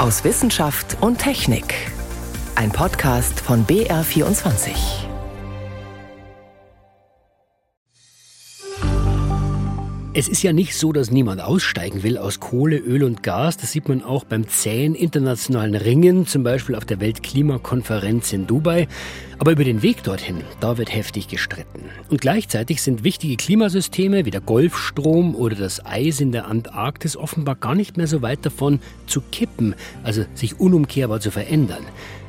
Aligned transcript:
aus 0.00 0.24
Wissenschaft 0.24 0.96
und 1.02 1.18
Technik. 1.18 1.74
Ein 2.54 2.72
Podcast 2.72 3.38
von 3.38 3.66
BR24. 3.66 5.09
Es 10.12 10.26
ist 10.26 10.42
ja 10.42 10.52
nicht 10.52 10.74
so, 10.74 10.92
dass 10.92 11.12
niemand 11.12 11.40
aussteigen 11.40 12.02
will 12.02 12.18
aus 12.18 12.40
Kohle, 12.40 12.78
Öl 12.78 13.04
und 13.04 13.22
Gas. 13.22 13.58
Das 13.58 13.70
sieht 13.70 13.88
man 13.88 14.02
auch 14.02 14.24
beim 14.24 14.48
zähen 14.48 14.96
internationalen 14.96 15.76
Ringen, 15.76 16.26
zum 16.26 16.42
Beispiel 16.42 16.74
auf 16.74 16.84
der 16.84 16.98
Weltklimakonferenz 16.98 18.32
in 18.32 18.48
Dubai. 18.48 18.88
Aber 19.38 19.52
über 19.52 19.62
den 19.62 19.82
Weg 19.82 20.02
dorthin, 20.02 20.38
da 20.58 20.78
wird 20.78 20.92
heftig 20.92 21.28
gestritten. 21.28 21.84
Und 22.08 22.20
gleichzeitig 22.20 22.82
sind 22.82 23.04
wichtige 23.04 23.36
Klimasysteme 23.36 24.24
wie 24.24 24.32
der 24.32 24.40
Golfstrom 24.40 25.36
oder 25.36 25.54
das 25.54 25.86
Eis 25.86 26.20
in 26.20 26.32
der 26.32 26.48
Antarktis 26.48 27.16
offenbar 27.16 27.54
gar 27.54 27.76
nicht 27.76 27.96
mehr 27.96 28.08
so 28.08 28.20
weit 28.20 28.44
davon 28.44 28.80
zu 29.06 29.20
kippen, 29.30 29.76
also 30.02 30.24
sich 30.34 30.58
unumkehrbar 30.58 31.20
zu 31.20 31.30
verändern. 31.30 31.84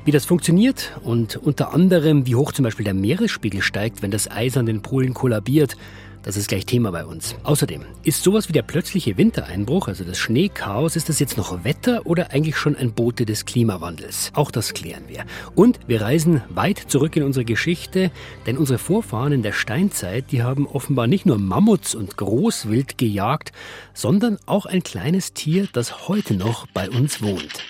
Wie 0.06 0.12
das 0.12 0.26
funktioniert 0.26 0.92
und 1.04 1.36
unter 1.38 1.74
anderem, 1.74 2.28
wie 2.28 2.36
hoch 2.36 2.52
zum 2.52 2.64
Beispiel 2.64 2.86
der 2.86 2.94
Meeresspiegel 2.94 3.64
steigt, 3.64 4.04
wenn 4.04 4.12
das 4.12 4.30
Eis 4.30 4.56
an 4.56 4.68
den 4.68 4.84
Polen 4.84 5.16
kollabiert, 5.16 5.78
das 6.24 6.38
ist 6.38 6.48
gleich 6.48 6.66
Thema 6.66 6.92
bei 6.92 7.06
uns. 7.06 7.36
Außerdem, 7.44 7.84
ist 8.04 8.24
sowas 8.24 8.48
wie 8.48 8.54
der 8.54 8.62
plötzliche 8.62 9.18
Wintereinbruch, 9.18 9.88
also 9.88 10.04
das 10.04 10.20
Schneechaos, 10.20 10.96
ist 10.96 11.10
das 11.10 11.20
jetzt 11.20 11.38
noch 11.38 11.64
Wetter 11.64 12.06
oder 12.06 12.32
eigentlich 12.32 12.58
schon 12.58 12.76
ein 12.76 12.94
Bote 12.94 13.26
des 13.26 13.46
Klimawandels? 13.46 14.32
Auch 14.34 14.52
das 14.52 14.74
klären 14.74 15.04
wir. 15.08 15.26
Und 15.56 15.80
wir 15.88 16.02
reisen 16.02 16.42
weit 16.50 16.78
zurück 16.78 17.16
in 17.16 17.24
unsere 17.24 17.46
Geschichte, 17.46 18.12
denn 18.46 18.58
unsere 18.58 18.78
Vorfahren 18.78 19.34
in 19.34 19.42
der 19.42 19.52
Steinzeit, 19.52 20.32
die 20.32 20.44
haben 20.44 20.68
offenbar 20.68 21.08
nicht 21.08 21.26
nur 21.26 21.38
Mammuts 21.40 21.96
und 21.96 22.18
Großwild 22.18 22.98
gejagt, 22.98 23.52
sondern 23.94 24.38
auch 24.46 24.66
ein 24.66 24.84
kleines 24.84 25.34
Tier, 25.34 25.68
das 25.74 26.08
heute 26.08 26.36
noch 26.36 26.68
bei 26.68 26.90
uns 26.90 27.22
wohnt. 27.22 27.64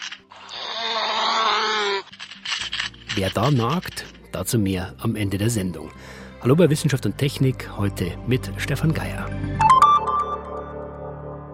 Wer 3.15 3.29
da 3.29 3.51
nagt, 3.51 4.05
dazu 4.31 4.57
mehr 4.57 4.95
am 4.99 5.15
Ende 5.15 5.37
der 5.37 5.49
Sendung. 5.49 5.91
Hallo 6.41 6.55
bei 6.55 6.71
Wissenschaft 6.71 7.05
und 7.05 7.19
Technik, 7.19 7.69
heute 7.77 8.17
mit 8.25 8.51
Stefan 8.57 8.95
Geier. 8.95 9.29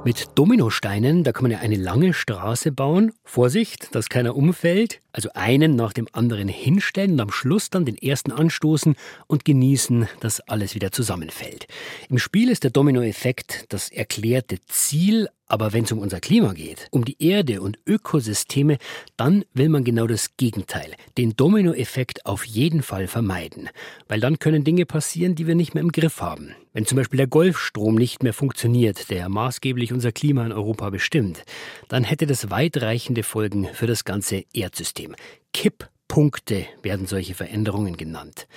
Mit 0.05 0.27
Dominosteinen, 0.35 1.25
da 1.25 1.33
kann 1.33 1.43
man 1.43 1.51
ja 1.51 1.57
eine 1.57 1.75
lange 1.75 2.13
Straße 2.13 2.71
bauen. 2.71 3.11
Vorsicht, 3.25 3.93
dass 3.93 4.07
keiner 4.07 4.37
umfällt. 4.37 5.01
Also 5.11 5.29
einen 5.33 5.75
nach 5.75 5.91
dem 5.91 6.07
anderen 6.13 6.47
hinstellen 6.47 7.11
und 7.11 7.19
am 7.19 7.31
Schluss 7.31 7.69
dann 7.69 7.83
den 7.83 7.97
ersten 7.97 8.31
anstoßen 8.31 8.95
und 9.27 9.43
genießen, 9.43 10.07
dass 10.21 10.39
alles 10.39 10.73
wieder 10.73 10.93
zusammenfällt. 10.93 11.67
Im 12.07 12.17
Spiel 12.17 12.49
ist 12.49 12.63
der 12.63 12.71
Dominoeffekt 12.71 13.65
das 13.67 13.89
erklärte 13.89 14.59
Ziel, 14.67 15.27
aber 15.47 15.73
wenn 15.73 15.85
es 15.85 15.91
um 15.91 15.99
unser 15.99 16.19
Klima 16.19 16.53
geht, 16.53 16.87
um 16.91 17.05
die 17.05 17.15
Erde 17.19 17.61
und 17.61 17.79
Ökosysteme, 17.85 18.77
dann 19.15 19.45
will 19.53 19.69
man 19.69 19.83
genau 19.83 20.07
das 20.07 20.37
Gegenteil, 20.37 20.93
den 21.17 21.35
Dominoeffekt 21.35 22.25
auf 22.25 22.45
jeden 22.45 22.83
Fall 22.83 23.07
vermeiden. 23.07 23.69
Weil 24.07 24.19
dann 24.19 24.39
können 24.39 24.63
Dinge 24.63 24.85
passieren, 24.85 25.35
die 25.35 25.47
wir 25.47 25.55
nicht 25.55 25.73
mehr 25.73 25.83
im 25.83 25.91
Griff 25.91 26.21
haben. 26.21 26.53
Wenn 26.73 26.85
zum 26.85 26.97
Beispiel 26.97 27.17
der 27.17 27.27
Golfstrom 27.27 27.95
nicht 27.95 28.23
mehr 28.23 28.33
funktioniert, 28.33 29.09
der 29.09 29.29
maßgeblich 29.29 29.93
unser 29.93 30.11
Klima 30.11 30.45
in 30.45 30.51
Europa 30.51 30.89
bestimmt, 30.89 31.43
dann 31.87 32.03
hätte 32.03 32.27
das 32.27 32.49
weitreichende 32.49 33.23
Folgen 33.23 33.67
für 33.73 33.87
das 33.87 34.03
ganze 34.05 34.43
Erdsystem. 34.53 35.15
Kipppunkte 35.53 36.65
werden 36.83 37.07
solche 37.07 37.33
Veränderungen 37.33 37.97
genannt. 37.97 38.47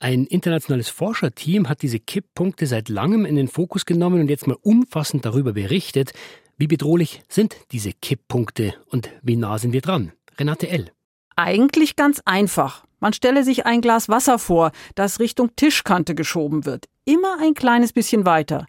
Ein 0.00 0.26
internationales 0.26 0.88
Forscherteam 0.88 1.68
hat 1.68 1.82
diese 1.82 1.98
Kipppunkte 1.98 2.66
seit 2.66 2.88
langem 2.88 3.24
in 3.24 3.36
den 3.36 3.48
Fokus 3.48 3.86
genommen 3.86 4.20
und 4.20 4.28
jetzt 4.28 4.46
mal 4.46 4.58
umfassend 4.60 5.24
darüber 5.24 5.52
berichtet, 5.52 6.12
wie 6.56 6.66
bedrohlich 6.66 7.22
sind 7.28 7.56
diese 7.72 7.92
Kipppunkte 7.92 8.74
und 8.90 9.10
wie 9.22 9.36
nah 9.36 9.58
sind 9.58 9.72
wir 9.72 9.80
dran. 9.80 10.12
Renate 10.38 10.68
L. 10.68 10.90
Eigentlich 11.36 11.96
ganz 11.96 12.20
einfach. 12.24 12.84
Man 13.00 13.12
stelle 13.12 13.44
sich 13.44 13.66
ein 13.66 13.80
Glas 13.80 14.08
Wasser 14.08 14.38
vor, 14.38 14.72
das 14.94 15.20
Richtung 15.20 15.54
Tischkante 15.56 16.14
geschoben 16.14 16.64
wird. 16.64 16.86
Immer 17.04 17.38
ein 17.40 17.54
kleines 17.54 17.92
bisschen 17.92 18.24
weiter. 18.24 18.66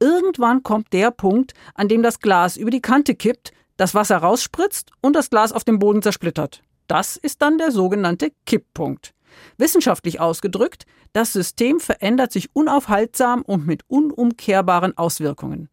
Irgendwann 0.00 0.62
kommt 0.62 0.92
der 0.92 1.10
Punkt, 1.10 1.54
an 1.74 1.88
dem 1.88 2.02
das 2.02 2.20
Glas 2.20 2.56
über 2.56 2.70
die 2.70 2.82
Kante 2.82 3.14
kippt, 3.14 3.52
das 3.76 3.94
Wasser 3.94 4.18
rausspritzt 4.18 4.90
und 5.00 5.14
das 5.14 5.30
Glas 5.30 5.52
auf 5.52 5.64
dem 5.64 5.78
Boden 5.78 6.02
zersplittert. 6.02 6.62
Das 6.88 7.16
ist 7.16 7.42
dann 7.42 7.58
der 7.58 7.70
sogenannte 7.70 8.32
Kipppunkt. 8.44 9.14
Wissenschaftlich 9.56 10.20
ausgedrückt, 10.20 10.84
das 11.12 11.32
System 11.32 11.80
verändert 11.80 12.32
sich 12.32 12.50
unaufhaltsam 12.54 13.42
und 13.42 13.66
mit 13.66 13.82
unumkehrbaren 13.88 14.96
Auswirkungen. 14.96 15.68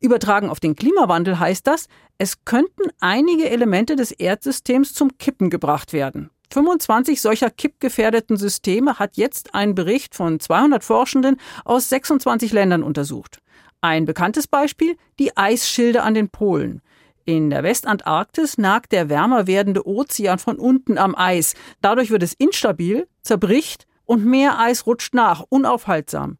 Übertragen 0.00 0.50
auf 0.50 0.58
den 0.58 0.74
Klimawandel 0.74 1.38
heißt 1.38 1.66
das, 1.66 1.88
es 2.18 2.44
könnten 2.44 2.90
einige 3.00 3.48
Elemente 3.48 3.96
des 3.96 4.10
Erdsystems 4.10 4.94
zum 4.94 5.16
Kippen 5.18 5.48
gebracht 5.48 5.92
werden. 5.92 6.30
25 6.52 7.20
solcher 7.20 7.50
kippgefährdeten 7.50 8.36
Systeme 8.36 8.98
hat 8.98 9.16
jetzt 9.16 9.54
ein 9.54 9.74
Bericht 9.74 10.14
von 10.14 10.38
200 10.38 10.84
Forschenden 10.84 11.40
aus 11.64 11.88
26 11.88 12.52
Ländern 12.52 12.82
untersucht. 12.82 13.38
Ein 13.80 14.04
bekanntes 14.04 14.46
Beispiel, 14.46 14.96
die 15.18 15.36
Eisschilde 15.36 16.02
an 16.02 16.14
den 16.14 16.28
Polen. 16.28 16.82
In 17.24 17.50
der 17.50 17.62
Westantarktis 17.62 18.58
nagt 18.58 18.90
der 18.90 19.08
wärmer 19.08 19.46
werdende 19.46 19.86
Ozean 19.86 20.38
von 20.38 20.56
unten 20.56 20.98
am 20.98 21.14
Eis. 21.14 21.54
Dadurch 21.80 22.10
wird 22.10 22.24
es 22.24 22.32
instabil, 22.32 23.06
zerbricht 23.22 23.86
und 24.04 24.24
mehr 24.24 24.58
Eis 24.58 24.86
rutscht 24.86 25.14
nach, 25.14 25.44
unaufhaltsam. 25.48 26.38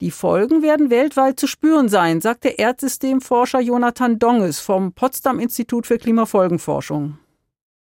Die 0.00 0.10
Folgen 0.10 0.62
werden 0.62 0.90
weltweit 0.90 1.40
zu 1.40 1.46
spüren 1.46 1.88
sein, 1.88 2.20
sagt 2.20 2.44
der 2.44 2.58
Erdsystemforscher 2.58 3.60
Jonathan 3.60 4.18
Donges 4.18 4.60
vom 4.60 4.92
Potsdam 4.92 5.40
Institut 5.40 5.86
für 5.86 5.98
Klimafolgenforschung. 5.98 7.18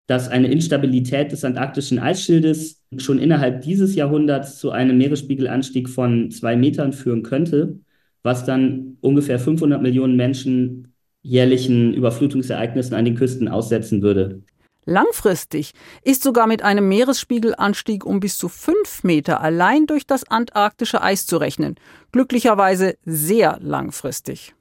Dass 0.09 0.29
eine 0.29 0.51
Instabilität 0.51 1.33
des 1.33 1.45
antarktischen 1.45 2.01
Eisschildes 2.01 2.83
schon 2.99 3.19
innerhalb 3.19 3.63
dieses 3.63 3.95
Jahrhunderts 3.95 4.59
zu 4.59 4.73
einem 4.73 4.99
Meeresspiegelanstieg 4.99 5.89
von 5.89 6.31
zwei 6.31 6.57
Metern 6.57 6.93
führen 6.93 7.23
könnte, 7.23 7.79
was 8.23 8.45
dann 8.45 8.99
ungefähr 9.01 9.39
500 9.39 9.81
Millionen 9.81 10.17
Menschen 10.17 10.92
jährlichen 11.23 11.95
Überflutungsereignissen 11.95 12.95
an 12.95 13.05
den 13.05 13.15
Küsten 13.15 13.49
aussetzen 13.49 14.03
würde. 14.03 14.43
Langfristig 14.85 15.73
ist 16.03 16.25
sogar 16.25 16.49
mit 16.49 16.63
einem 16.63 16.89
Meeresspiegelanstieg 16.89 18.05
um 18.05 18.19
bis 18.19 18.37
zu 18.37 18.49
fünf 18.49 19.05
Meter 19.05 19.41
allein 19.41 19.87
durch 19.87 20.07
das 20.07 20.25
antarktische 20.25 21.03
Eis 21.03 21.25
zu 21.25 21.37
rechnen. 21.37 21.77
Glücklicherweise 22.11 22.97
sehr 23.05 23.59
langfristig. 23.63 24.55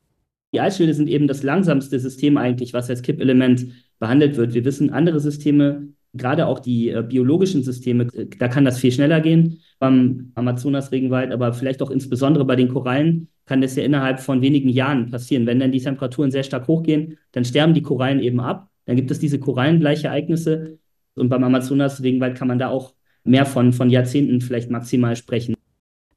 Die 0.54 0.62
Eisschilde 0.62 0.94
sind 0.94 1.08
eben 1.08 1.28
das 1.28 1.42
langsamste 1.42 2.00
System 2.00 2.38
eigentlich, 2.38 2.74
was 2.74 2.90
als 2.90 3.02
Kippelement 3.02 3.66
behandelt 4.00 4.38
wird. 4.38 4.54
Wir 4.54 4.64
wissen, 4.64 4.92
andere 4.92 5.20
Systeme, 5.20 5.88
gerade 6.14 6.46
auch 6.46 6.60
die 6.60 6.90
äh, 6.90 7.02
biologischen 7.02 7.64
Systeme, 7.64 8.08
äh, 8.14 8.28
da 8.38 8.48
kann 8.48 8.66
das 8.66 8.78
viel 8.78 8.92
schneller 8.92 9.22
gehen 9.22 9.62
beim 9.82 10.32
Amazonas-Regenwald, 10.36 11.32
aber 11.32 11.54
vielleicht 11.54 11.82
auch 11.82 11.90
insbesondere 11.90 12.46
bei 12.46 12.56
den 12.56 12.68
Korallen 12.68 13.30
kann 13.46 13.62
das 13.62 13.76
ja 13.76 13.84
innerhalb 13.84 14.20
von 14.20 14.42
wenigen 14.44 14.70
Jahren 14.70 15.10
passieren. 15.10 15.48
Wenn 15.48 15.60
dann 15.60 15.72
die 15.72 15.82
Temperaturen 15.82 16.30
sehr 16.30 16.44
stark 16.44 16.68
hochgehen, 16.68 17.18
dann 17.32 17.44
sterben 17.44 17.74
die 17.74 17.82
Korallen 17.82 18.20
eben 18.20 18.40
ab. 18.40 18.70
Dann 18.86 18.96
gibt 18.96 19.10
es 19.10 19.18
diese 19.18 19.40
Korallengleichereignisse. 19.40 20.78
Und 21.16 21.30
beim 21.30 21.44
Amazonas-Regenwald 21.44 22.38
kann 22.38 22.48
man 22.48 22.60
da 22.60 22.70
auch 22.70 22.94
mehr 23.24 23.48
von, 23.48 23.74
von 23.74 23.90
Jahrzehnten 23.90 24.40
vielleicht 24.42 24.70
maximal 24.70 25.16
sprechen. 25.16 25.56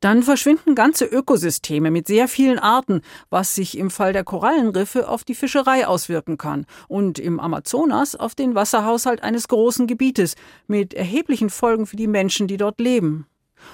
Dann 0.00 0.22
verschwinden 0.22 0.74
ganze 0.74 1.06
Ökosysteme 1.06 1.90
mit 1.90 2.06
sehr 2.06 2.28
vielen 2.28 2.58
Arten, 2.58 3.00
was 3.30 3.54
sich 3.54 3.78
im 3.78 3.88
Fall 3.88 4.12
der 4.12 4.24
Korallenriffe 4.24 5.08
auf 5.08 5.24
die 5.24 5.34
Fischerei 5.34 5.86
auswirken 5.86 6.36
kann 6.36 6.66
und 6.86 7.18
im 7.18 7.40
Amazonas 7.40 8.14
auf 8.14 8.34
den 8.34 8.54
Wasserhaushalt 8.54 9.22
eines 9.22 9.48
großen 9.48 9.86
Gebietes 9.86 10.34
mit 10.66 10.92
erheblichen 10.92 11.48
Folgen 11.48 11.86
für 11.86 11.96
die 11.96 12.08
Menschen, 12.08 12.46
die 12.46 12.58
dort 12.58 12.78
leben. 12.78 13.26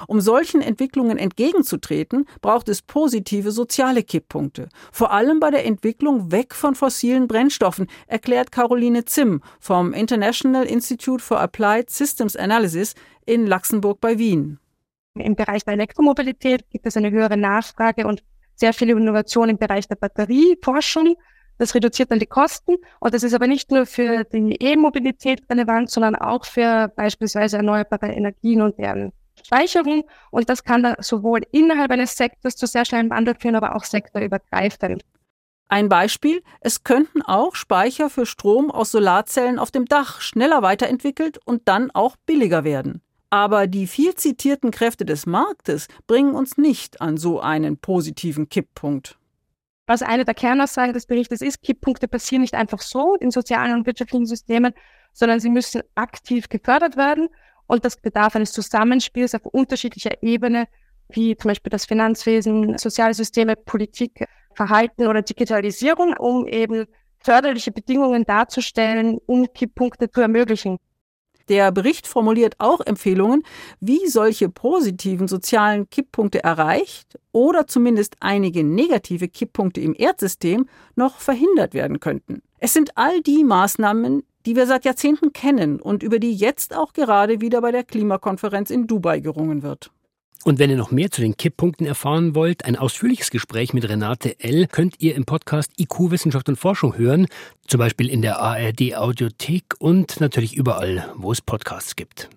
Um 0.07 0.21
solchen 0.21 0.61
Entwicklungen 0.61 1.19
entgegenzutreten, 1.19 2.27
braucht 2.41 2.69
es 2.69 2.83
positive 2.83 3.51
soziale 3.51 4.03
Kipppunkte, 4.03 4.69
vor 4.93 5.13
allem 5.13 5.41
bei 5.41 5.51
der 5.51 5.65
Entwicklung 5.67 6.33
weg 6.33 6.55
von 6.55 6.75
fossilen 6.75 7.29
Brennstoffen, 7.29 7.87
erklärt 8.07 8.53
Caroline 8.53 9.05
Zimm 9.05 9.43
vom 9.61 9.93
International 9.93 10.65
Institute 10.65 11.23
for 11.23 11.41
Applied 11.41 11.91
Systems 11.91 12.37
Analysis 12.37 12.95
in 13.27 13.47
Luxemburg 13.47 14.01
bei 14.01 14.19
Wien. 14.19 14.59
Im 15.15 15.35
Bereich 15.35 15.65
der 15.65 15.75
Elektromobilität 15.75 16.69
gibt 16.71 16.87
es 16.87 16.97
eine 16.97 17.11
höhere 17.11 17.37
Nachfrage 17.37 18.07
und 18.07 18.23
sehr 18.55 18.73
viele 18.73 18.93
Innovationen 18.93 19.51
im 19.51 19.59
Bereich 19.59 19.89
der 19.89 19.97
Batterieforschung. 19.97 21.17
Das 21.59 21.75
reduziert 21.75 22.11
dann 22.11 22.19
die 22.19 22.27
Kosten. 22.27 22.77
Und 23.01 23.15
das 23.15 23.23
ist 23.23 23.35
aber 23.35 23.47
nicht 23.47 23.71
nur 23.71 23.87
für 23.87 24.25
die 24.25 24.57
E-Mobilität 24.61 25.43
relevant, 25.51 25.91
sondern 25.91 26.15
auch 26.15 26.45
für 26.45 26.89
beispielsweise 26.95 27.57
erneuerbare 27.59 28.13
Energien 28.13 28.63
und 28.63 28.79
deren 28.79 29.13
Speicherung 29.45 30.05
und 30.31 30.49
das 30.49 30.65
kann 30.65 30.83
dann 30.83 30.97
sowohl 31.01 31.43
innerhalb 31.53 31.91
eines 31.91 32.17
Sektors 32.17 32.57
zu 32.57 32.67
sehr 32.67 32.85
schnellen 32.85 33.11
Wandel 33.11 33.35
führen, 33.39 33.57
aber 33.57 33.77
auch 33.77 33.85
sektorübergreifend. 33.85 35.05
Ein 35.69 35.89
Beispiel, 35.89 36.43
es 36.61 36.83
könnten 36.83 37.23
auch 37.23 37.55
Speicher 37.55 38.11
für 38.11 38.27
Strom 38.27 38.73
aus 38.73 38.91
Solarzellen 38.91 39.61
auf 39.61 39.71
dem 39.71 39.85
Dach 39.85 40.21
schneller 40.21 40.63
weiterentwickelt 40.63 41.39
und 41.45 41.69
dann 41.69 41.93
auch 41.93 42.17
billiger 42.27 42.65
werden. 42.65 43.03
Aber 43.31 43.69
die 43.69 43.87
viel 43.87 44.17
zitierten 44.17 44.73
Kräfte 44.73 45.05
des 45.05 45.27
Marktes 45.27 45.87
bringen 46.09 46.35
uns 46.35 46.59
nicht 46.59 47.01
an 47.01 47.17
so 47.17 47.39
einen 47.39 47.77
positiven 47.77 48.49
Kipppunkt. 48.49 49.17
was 49.87 50.03
eine 50.03 50.25
der 50.25 50.35
Kernaussagen 50.35 50.93
des 50.93 51.07
Berichtes 51.07 51.41
ist, 51.41 51.63
Kipppunkte 51.63 52.09
passieren 52.09 52.43
nicht 52.43 52.55
einfach 52.55 52.81
so 52.81 53.15
in 53.17 53.31
sozialen 53.31 53.75
und 53.75 53.87
wirtschaftlichen 53.87 54.27
Systemen, 54.27 54.73
sondern 55.13 55.41
sie 55.41 55.51
müssen 55.51 55.83
aktiv 55.95 56.49
gefördert 56.49 56.97
werden. 56.97 57.29
Und 57.71 57.85
das 57.85 57.97
bedarf 57.97 58.35
eines 58.35 58.51
Zusammenspiels 58.51 59.33
auf 59.37 59.47
unterschiedlicher 59.47 60.25
Ebene, 60.25 60.67
wie 61.09 61.37
zum 61.37 61.51
Beispiel 61.51 61.71
das 61.71 61.87
Finanzwesen, 61.87 62.77
soziale 62.79 63.15
Systeme, 63.15 63.55
Politik, 63.55 64.27
Verhalten 64.57 65.07
oder 65.07 65.23
Digitalisierung, 65.23 66.15
um 66.19 66.49
eben 66.49 66.87
förderliche 67.21 67.71
Bedingungen 67.71 68.25
darzustellen, 68.25 69.19
um 69.27 69.47
Kipppunkte 69.53 70.11
zu 70.11 70.21
ermöglichen. 70.21 70.79
Der 71.49 71.71
Bericht 71.71 72.09
formuliert 72.09 72.57
auch 72.59 72.81
Empfehlungen, 72.81 73.45
wie 73.79 74.05
solche 74.09 74.49
positiven 74.49 75.29
sozialen 75.29 75.89
Kipppunkte 75.91 76.43
erreicht 76.43 77.21
oder 77.31 77.69
zumindest 77.69 78.17
einige 78.19 78.65
negative 78.65 79.29
Kipppunkte 79.29 79.81
im 79.81 79.95
Erdsystem 79.95 80.69
noch 80.97 81.21
verhindert 81.21 81.73
werden 81.75 82.01
könnten. 82.01 82.43
Es 82.59 82.73
sind 82.73 82.97
all 82.97 83.21
die 83.23 83.45
Maßnahmen, 83.45 84.25
die 84.47 84.57
wir 84.57 84.67
seit 84.67 84.85
Jahrzehnten 84.85 85.33
kennen 85.33 85.81
und 85.81 86.03
über 86.03 86.19
die 86.19 86.35
jetzt 86.35 86.75
auch 86.75 86.93
gerade 86.93 87.41
wieder 87.41 87.61
bei 87.61 87.73
der 87.73 87.85
Klimakonferenz 87.85 88.71
in 88.71 88.87
Dubai 88.87 89.21
gerungen 89.21 89.63
wird. 89.63 89.91
Und 90.43 90.59
wenn 90.59 90.71
ihr 90.71 90.77
noch 90.77 90.91
mehr 90.91 91.11
zu 91.11 91.21
den 91.21 91.37
Kipppunkten 91.37 91.87
erfahren 91.87 92.35
wollt, 92.35 92.65
ein 92.65 92.77
ausführliches 92.77 93.31
Gespräch 93.31 93.75
mit 93.75 93.87
Renate 93.87 94.41
L. 94.41 94.67
könnt 94.69 94.95
ihr 94.99 95.15
im 95.15 95.27
Podcast 95.27 95.79
IQ 95.79 96.11
Wissenschaft 96.11 96.49
und 96.49 96.57
Forschung 96.57 96.97
hören, 96.97 97.27
zum 97.67 97.79
Beispiel 97.79 98.09
in 98.09 98.23
der 98.23 98.41
ARD 98.41 98.97
Audiothek 98.97 99.75
und 99.79 100.19
natürlich 100.21 100.57
überall, 100.57 101.13
wo 101.17 101.31
es 101.31 101.43
Podcasts 101.43 101.95
gibt. 101.95 102.31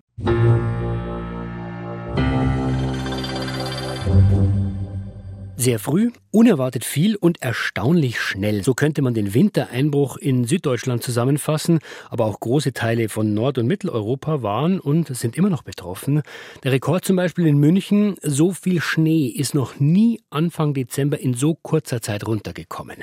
Sehr 5.64 5.78
früh, 5.78 6.10
unerwartet 6.30 6.84
viel 6.84 7.16
und 7.16 7.40
erstaunlich 7.40 8.20
schnell. 8.20 8.62
So 8.62 8.74
könnte 8.74 9.00
man 9.00 9.14
den 9.14 9.32
Wintereinbruch 9.32 10.18
in 10.18 10.44
Süddeutschland 10.44 11.02
zusammenfassen, 11.02 11.78
aber 12.10 12.26
auch 12.26 12.38
große 12.38 12.74
Teile 12.74 13.08
von 13.08 13.32
Nord- 13.32 13.56
und 13.56 13.66
Mitteleuropa 13.66 14.42
waren 14.42 14.78
und 14.78 15.16
sind 15.16 15.38
immer 15.38 15.48
noch 15.48 15.62
betroffen. 15.62 16.20
Der 16.64 16.72
Rekord 16.72 17.06
zum 17.06 17.16
Beispiel 17.16 17.46
in 17.46 17.56
München, 17.56 18.16
so 18.20 18.52
viel 18.52 18.82
Schnee 18.82 19.28
ist 19.28 19.54
noch 19.54 19.80
nie 19.80 20.20
Anfang 20.28 20.74
Dezember 20.74 21.18
in 21.18 21.32
so 21.32 21.54
kurzer 21.54 22.02
Zeit 22.02 22.26
runtergekommen. 22.26 22.98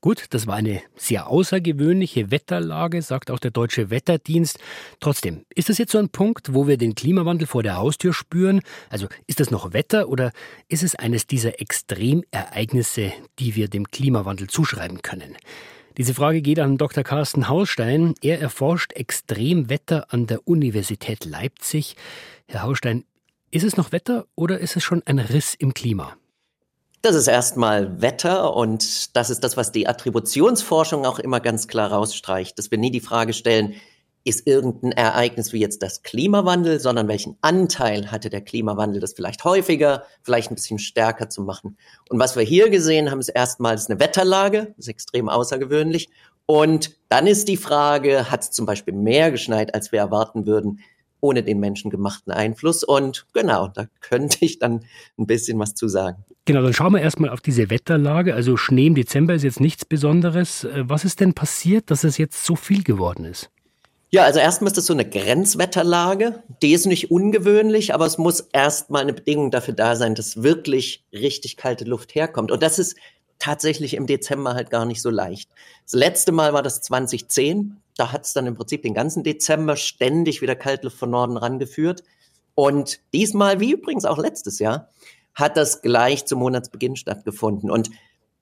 Gut, 0.00 0.26
das 0.30 0.46
war 0.46 0.54
eine 0.54 0.80
sehr 0.96 1.26
außergewöhnliche 1.26 2.30
Wetterlage, 2.30 3.02
sagt 3.02 3.32
auch 3.32 3.40
der 3.40 3.50
Deutsche 3.50 3.90
Wetterdienst. 3.90 4.60
Trotzdem, 5.00 5.44
ist 5.52 5.68
das 5.68 5.78
jetzt 5.78 5.90
so 5.90 5.98
ein 5.98 6.08
Punkt, 6.08 6.54
wo 6.54 6.68
wir 6.68 6.76
den 6.76 6.94
Klimawandel 6.94 7.48
vor 7.48 7.64
der 7.64 7.76
Haustür 7.76 8.12
spüren? 8.12 8.60
Also 8.90 9.08
ist 9.26 9.40
das 9.40 9.50
noch 9.50 9.72
Wetter 9.72 10.08
oder 10.08 10.30
ist 10.68 10.84
es 10.84 10.94
eines 10.94 11.26
dieser 11.26 11.60
Extremereignisse, 11.60 13.12
die 13.40 13.56
wir 13.56 13.66
dem 13.66 13.90
Klimawandel 13.90 14.46
zuschreiben 14.46 15.02
können? 15.02 15.36
Diese 15.96 16.14
Frage 16.14 16.42
geht 16.42 16.60
an 16.60 16.78
Dr. 16.78 17.02
Carsten 17.02 17.48
Hausstein. 17.48 18.14
Er 18.22 18.40
erforscht 18.40 18.92
Extremwetter 18.92 20.12
an 20.12 20.28
der 20.28 20.46
Universität 20.46 21.24
Leipzig. 21.24 21.96
Herr 22.46 22.62
Hausstein, 22.62 23.04
ist 23.50 23.64
es 23.64 23.76
noch 23.76 23.90
Wetter 23.90 24.26
oder 24.36 24.60
ist 24.60 24.76
es 24.76 24.84
schon 24.84 25.02
ein 25.06 25.18
Riss 25.18 25.56
im 25.58 25.74
Klima? 25.74 26.16
Das 27.00 27.14
ist 27.14 27.28
erstmal 27.28 28.02
Wetter 28.02 28.56
und 28.56 29.14
das 29.16 29.30
ist 29.30 29.44
das, 29.44 29.56
was 29.56 29.70
die 29.70 29.86
Attributionsforschung 29.86 31.06
auch 31.06 31.20
immer 31.20 31.38
ganz 31.38 31.68
klar 31.68 31.92
rausstreicht, 31.92 32.58
dass 32.58 32.72
wir 32.72 32.78
nie 32.78 32.90
die 32.90 33.00
Frage 33.00 33.32
stellen, 33.32 33.74
ist 34.24 34.46
irgendein 34.46 34.92
Ereignis 34.92 35.52
wie 35.52 35.60
jetzt 35.60 35.82
das 35.82 36.02
Klimawandel, 36.02 36.80
sondern 36.80 37.06
welchen 37.06 37.38
Anteil 37.40 38.10
hatte 38.10 38.30
der 38.30 38.40
Klimawandel, 38.40 39.00
das 39.00 39.12
vielleicht 39.12 39.44
häufiger, 39.44 40.04
vielleicht 40.22 40.50
ein 40.50 40.56
bisschen 40.56 40.80
stärker 40.80 41.30
zu 41.30 41.42
machen. 41.42 41.78
Und 42.10 42.18
was 42.18 42.36
wir 42.36 42.42
hier 42.42 42.68
gesehen 42.68 43.10
haben, 43.10 43.20
ist 43.20 43.28
erstmals 43.28 43.88
eine 43.88 44.00
Wetterlage, 44.00 44.74
das 44.76 44.86
ist 44.86 44.88
extrem 44.88 45.28
außergewöhnlich. 45.28 46.10
Und 46.46 46.96
dann 47.08 47.26
ist 47.26 47.46
die 47.46 47.56
Frage, 47.56 48.30
hat 48.30 48.42
es 48.42 48.50
zum 48.50 48.66
Beispiel 48.66 48.94
mehr 48.94 49.30
geschneit, 49.30 49.74
als 49.74 49.92
wir 49.92 50.00
erwarten 50.00 50.46
würden? 50.46 50.80
Ohne 51.20 51.42
den 51.42 51.60
menschengemachten 51.60 52.32
Einfluss. 52.32 52.84
Und 52.84 53.26
genau, 53.32 53.68
da 53.68 53.86
könnte 54.00 54.44
ich 54.44 54.58
dann 54.58 54.84
ein 55.18 55.26
bisschen 55.26 55.58
was 55.58 55.74
zu 55.74 55.88
sagen. 55.88 56.24
Genau, 56.44 56.62
dann 56.62 56.72
schauen 56.72 56.94
wir 56.94 57.02
erstmal 57.02 57.30
auf 57.30 57.40
diese 57.40 57.70
Wetterlage. 57.70 58.34
Also 58.34 58.56
Schnee 58.56 58.86
im 58.86 58.94
Dezember 58.94 59.34
ist 59.34 59.42
jetzt 59.42 59.60
nichts 59.60 59.84
Besonderes. 59.84 60.64
Äh, 60.64 60.84
was 60.88 61.04
ist 61.04 61.20
denn 61.20 61.34
passiert, 61.34 61.90
dass 61.90 62.04
es 62.04 62.16
jetzt 62.16 62.44
so 62.44 62.56
viel 62.56 62.82
geworden 62.82 63.24
ist? 63.24 63.50
Ja, 64.10 64.24
also 64.24 64.40
erstmal 64.40 64.68
ist 64.68 64.78
das 64.78 64.86
so 64.86 64.94
eine 64.94 65.08
Grenzwetterlage. 65.08 66.42
Die 66.62 66.72
ist 66.72 66.86
nicht 66.86 67.10
ungewöhnlich, 67.10 67.92
aber 67.92 68.06
es 68.06 68.16
muss 68.16 68.40
erstmal 68.52 69.02
eine 69.02 69.12
Bedingung 69.12 69.50
dafür 69.50 69.74
da 69.74 69.96
sein, 69.96 70.14
dass 70.14 70.42
wirklich 70.42 71.04
richtig 71.12 71.58
kalte 71.58 71.84
Luft 71.84 72.14
herkommt. 72.14 72.50
Und 72.50 72.62
das 72.62 72.78
ist 72.78 72.96
tatsächlich 73.38 73.94
im 73.94 74.06
Dezember 74.06 74.54
halt 74.54 74.70
gar 74.70 74.86
nicht 74.86 75.02
so 75.02 75.10
leicht. 75.10 75.50
Das 75.84 75.92
letzte 75.92 76.32
Mal 76.32 76.54
war 76.54 76.62
das 76.62 76.80
2010. 76.80 77.76
Da 77.98 78.12
hat 78.12 78.24
es 78.24 78.32
dann 78.32 78.46
im 78.46 78.54
Prinzip 78.54 78.82
den 78.82 78.94
ganzen 78.94 79.24
Dezember 79.24 79.74
ständig 79.76 80.40
wieder 80.40 80.54
Kaltluft 80.54 80.96
von 80.96 81.10
Norden 81.10 81.36
rangeführt. 81.36 82.04
Und 82.54 83.00
diesmal, 83.12 83.58
wie 83.58 83.72
übrigens 83.72 84.04
auch 84.04 84.18
letztes 84.18 84.60
Jahr, 84.60 84.90
hat 85.34 85.56
das 85.56 85.82
gleich 85.82 86.24
zum 86.24 86.38
Monatsbeginn 86.38 86.94
stattgefunden. 86.94 87.70
Und 87.70 87.90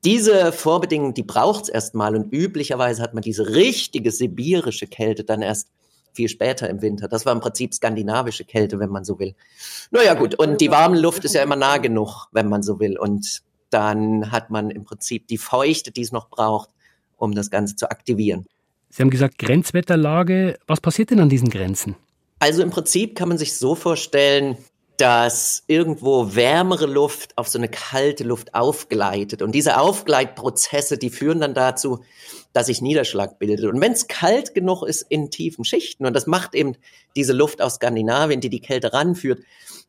diese 0.05 0.53
Vorbedingungen, 0.53 1.15
die 1.15 1.23
braucht 1.23 1.65
es 1.65 1.69
erstmal. 1.71 2.15
Und 2.15 2.33
üblicherweise 2.33 3.03
hat 3.03 3.15
man 3.15 3.23
diese 3.23 3.49
richtige 3.49 4.11
sibirische 4.11 4.87
Kälte 4.87 5.25
dann 5.25 5.41
erst 5.41 5.69
viel 6.13 6.29
später 6.29 6.69
im 6.69 6.83
Winter. 6.83 7.09
Das 7.09 7.25
war 7.25 7.33
im 7.33 7.41
Prinzip 7.41 7.73
skandinavische 7.73 8.45
Kälte, 8.45 8.79
wenn 8.79 8.91
man 8.91 9.05
so 9.05 9.19
will. 9.19 9.35
Naja, 9.91 10.13
gut. 10.13 10.35
Und 10.35 10.61
die 10.61 10.71
warme 10.71 11.01
Luft 11.01 11.25
ist 11.25 11.35
ja 11.35 11.43
immer 11.43 11.57
nah 11.57 11.79
genug, 11.79 12.27
wenn 12.33 12.49
man 12.49 12.63
so 12.63 12.79
will. 12.79 12.99
Und 12.99 13.43
dann 13.71 14.31
hat 14.33 14.51
man 14.51 14.71
im 14.71 14.85
Prinzip 14.85 15.29
die 15.29 15.39
Feuchte, 15.39 15.93
die 15.93 16.03
es 16.03 16.13
noch 16.13 16.29
braucht, 16.29 16.69
um 17.17 17.35
das 17.35 17.51
Ganze 17.51 17.75
zu 17.77 17.91
aktivieren. 17.91 18.47
Sie 18.91 19.03
haben 19.03 19.11
gesagt 19.11 19.39
Grenzwetterlage. 19.39 20.59
Was 20.67 20.81
passiert 20.81 21.11
denn 21.11 21.21
an 21.21 21.29
diesen 21.29 21.51
Grenzen? 21.51 21.97
Also 22.39 22.63
im 22.63 22.71
Prinzip 22.71 23.17
kann 23.17 23.29
man 23.29 23.39
sich 23.39 23.57
so 23.57 23.75
vorstellen, 23.75 24.57
dass 24.97 25.63
irgendwo 25.67 26.35
wärmere 26.35 26.87
Luft 26.87 27.37
auf 27.37 27.49
so 27.49 27.59
eine 27.59 27.69
kalte 27.69 28.25
Luft 28.25 28.55
aufgleitet. 28.55 29.43
Und 29.43 29.53
diese 29.53 29.79
Aufgleitprozesse, 29.79 30.97
die 30.97 31.11
führen 31.11 31.41
dann 31.41 31.55
dazu, 31.55 32.01
dass 32.53 32.67
sich 32.67 32.81
Niederschlag 32.81 33.39
bildet. 33.39 33.67
Und 33.67 33.81
wenn 33.81 33.93
es 33.93 34.09
kalt 34.09 34.55
genug 34.55 34.83
ist 34.83 35.03
in 35.03 35.31
tiefen 35.31 35.65
Schichten, 35.65 36.07
und 36.07 36.15
das 36.15 36.27
macht 36.27 36.55
eben 36.55 36.77
diese 37.15 37.35
Luft 37.35 37.61
aus 37.61 37.75
Skandinavien, 37.75 38.41
die 38.41 38.49
die 38.49 38.61
Kälte 38.61 38.95
ranführt, 38.95 39.41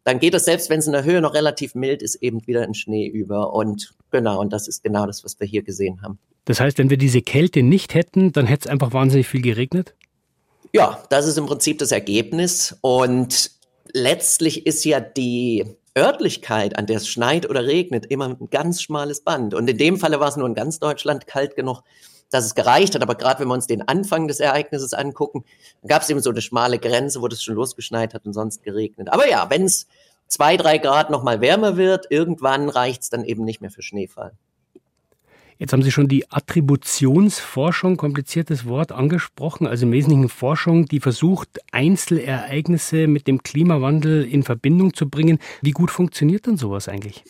dann 0.04 0.20
geht 0.20 0.34
es 0.34 0.46
selbst, 0.46 0.70
wenn 0.70 0.80
es 0.80 0.88
in 0.88 0.94
der 0.94 1.04
Höhe 1.04 1.22
noch 1.22 1.34
relativ 1.34 1.76
mild 1.76 2.02
ist, 2.02 2.16
eben 2.16 2.46
wieder 2.48 2.64
in 2.66 2.74
Schnee 2.74 3.08
über. 3.08 3.54
Und 3.54 3.94
genau, 4.12 4.40
und 4.40 4.52
das 4.52 4.68
ist 4.68 4.84
genau 4.84 5.06
das, 5.06 5.24
was 5.24 5.40
wir 5.40 5.48
hier 5.48 5.64
gesehen 5.64 6.02
haben. 6.02 6.20
Das 6.46 6.60
heißt, 6.60 6.78
wenn 6.78 6.90
wir 6.90 6.98
diese 6.98 7.22
Kälte 7.22 7.62
nicht 7.62 7.94
hätten, 7.94 8.32
dann 8.32 8.46
hätte 8.46 8.68
es 8.68 8.72
einfach 8.72 8.94
wahnsinnig 8.94 9.28
viel 9.28 9.42
geregnet? 9.42 9.96
Ja, 10.74 11.04
das 11.10 11.28
ist 11.28 11.38
im 11.38 11.46
Prinzip 11.46 11.80
das 11.80 11.92
Ergebnis. 11.92 12.78
Und 12.82 13.52
letztlich 13.94 14.66
ist 14.66 14.84
ja 14.86 15.00
die 15.00 15.66
Örtlichkeit, 15.98 16.78
an 16.78 16.86
der 16.86 16.98
es 16.98 17.08
schneit 17.08 17.50
oder 17.50 17.66
regnet, 17.66 18.06
immer 18.06 18.26
ein 18.30 18.50
ganz 18.50 18.82
schmales 18.82 19.22
Band. 19.22 19.54
Und 19.54 19.70
in 19.70 19.78
dem 19.78 19.98
Falle 19.98 20.20
war 20.20 20.30
es 20.30 20.38
nur 20.38 20.48
in 20.48 20.54
ganz 20.54 20.80
Deutschland 20.80 21.28
kalt 21.28 21.56
genug, 21.56 21.82
dass 22.30 22.46
es 22.46 22.56
gereicht 22.56 22.94
hat. 22.94 23.02
Aber 23.02 23.16
gerade 23.16 23.40
wenn 23.40 23.48
wir 23.48 23.54
uns 23.54 23.68
den 23.68 23.88
Anfang 23.88 24.28
des 24.28 24.40
Ereignisses 24.40 24.94
angucken, 24.94 25.44
gab 25.88 26.04
es 26.04 26.10
eben 26.10 26.22
so 26.22 26.30
eine 26.30 26.42
schmale 26.42 26.78
Grenze, 26.78 27.22
wo 27.22 27.28
das 27.28 27.42
schon 27.42 27.56
losgeschneit 27.56 28.14
hat 28.14 28.26
und 28.26 28.34
sonst 28.34 28.64
geregnet. 28.64 29.10
Aber 29.12 29.28
ja, 29.28 29.50
wenn 29.50 29.64
es 29.64 29.88
zwei, 30.28 30.58
drei 30.58 30.78
Grad 30.78 31.10
nochmal 31.10 31.42
wärmer 31.42 31.78
wird, 31.78 32.08
irgendwann 32.10 32.70
reicht 32.70 33.04
es 33.04 33.10
dann 33.10 33.24
eben 33.24 33.44
nicht 33.44 33.62
mehr 33.62 33.72
für 33.72 33.82
Schneefall. 33.82 34.34
Jetzt 35.60 35.74
haben 35.74 35.82
Sie 35.82 35.92
schon 35.92 36.08
die 36.08 36.30
Attributionsforschung, 36.30 37.98
kompliziertes 37.98 38.68
Wort, 38.68 38.92
angesprochen, 38.92 39.66
also 39.66 39.88
im 39.88 39.92
Wesentlichen 39.92 40.30
Forschung, 40.30 40.86
die 40.86 41.00
versucht, 41.00 41.50
Einzelereignisse 41.72 43.08
mit 43.08 43.26
dem 43.26 43.42
Klimawandel 43.42 44.24
in 44.24 44.44
Verbindung 44.44 44.94
zu 44.94 45.10
bringen. 45.10 45.40
Wie 45.62 45.72
gut 45.72 45.90
funktioniert 45.90 46.46
denn 46.46 46.58
sowas 46.58 46.88
eigentlich? 46.88 47.24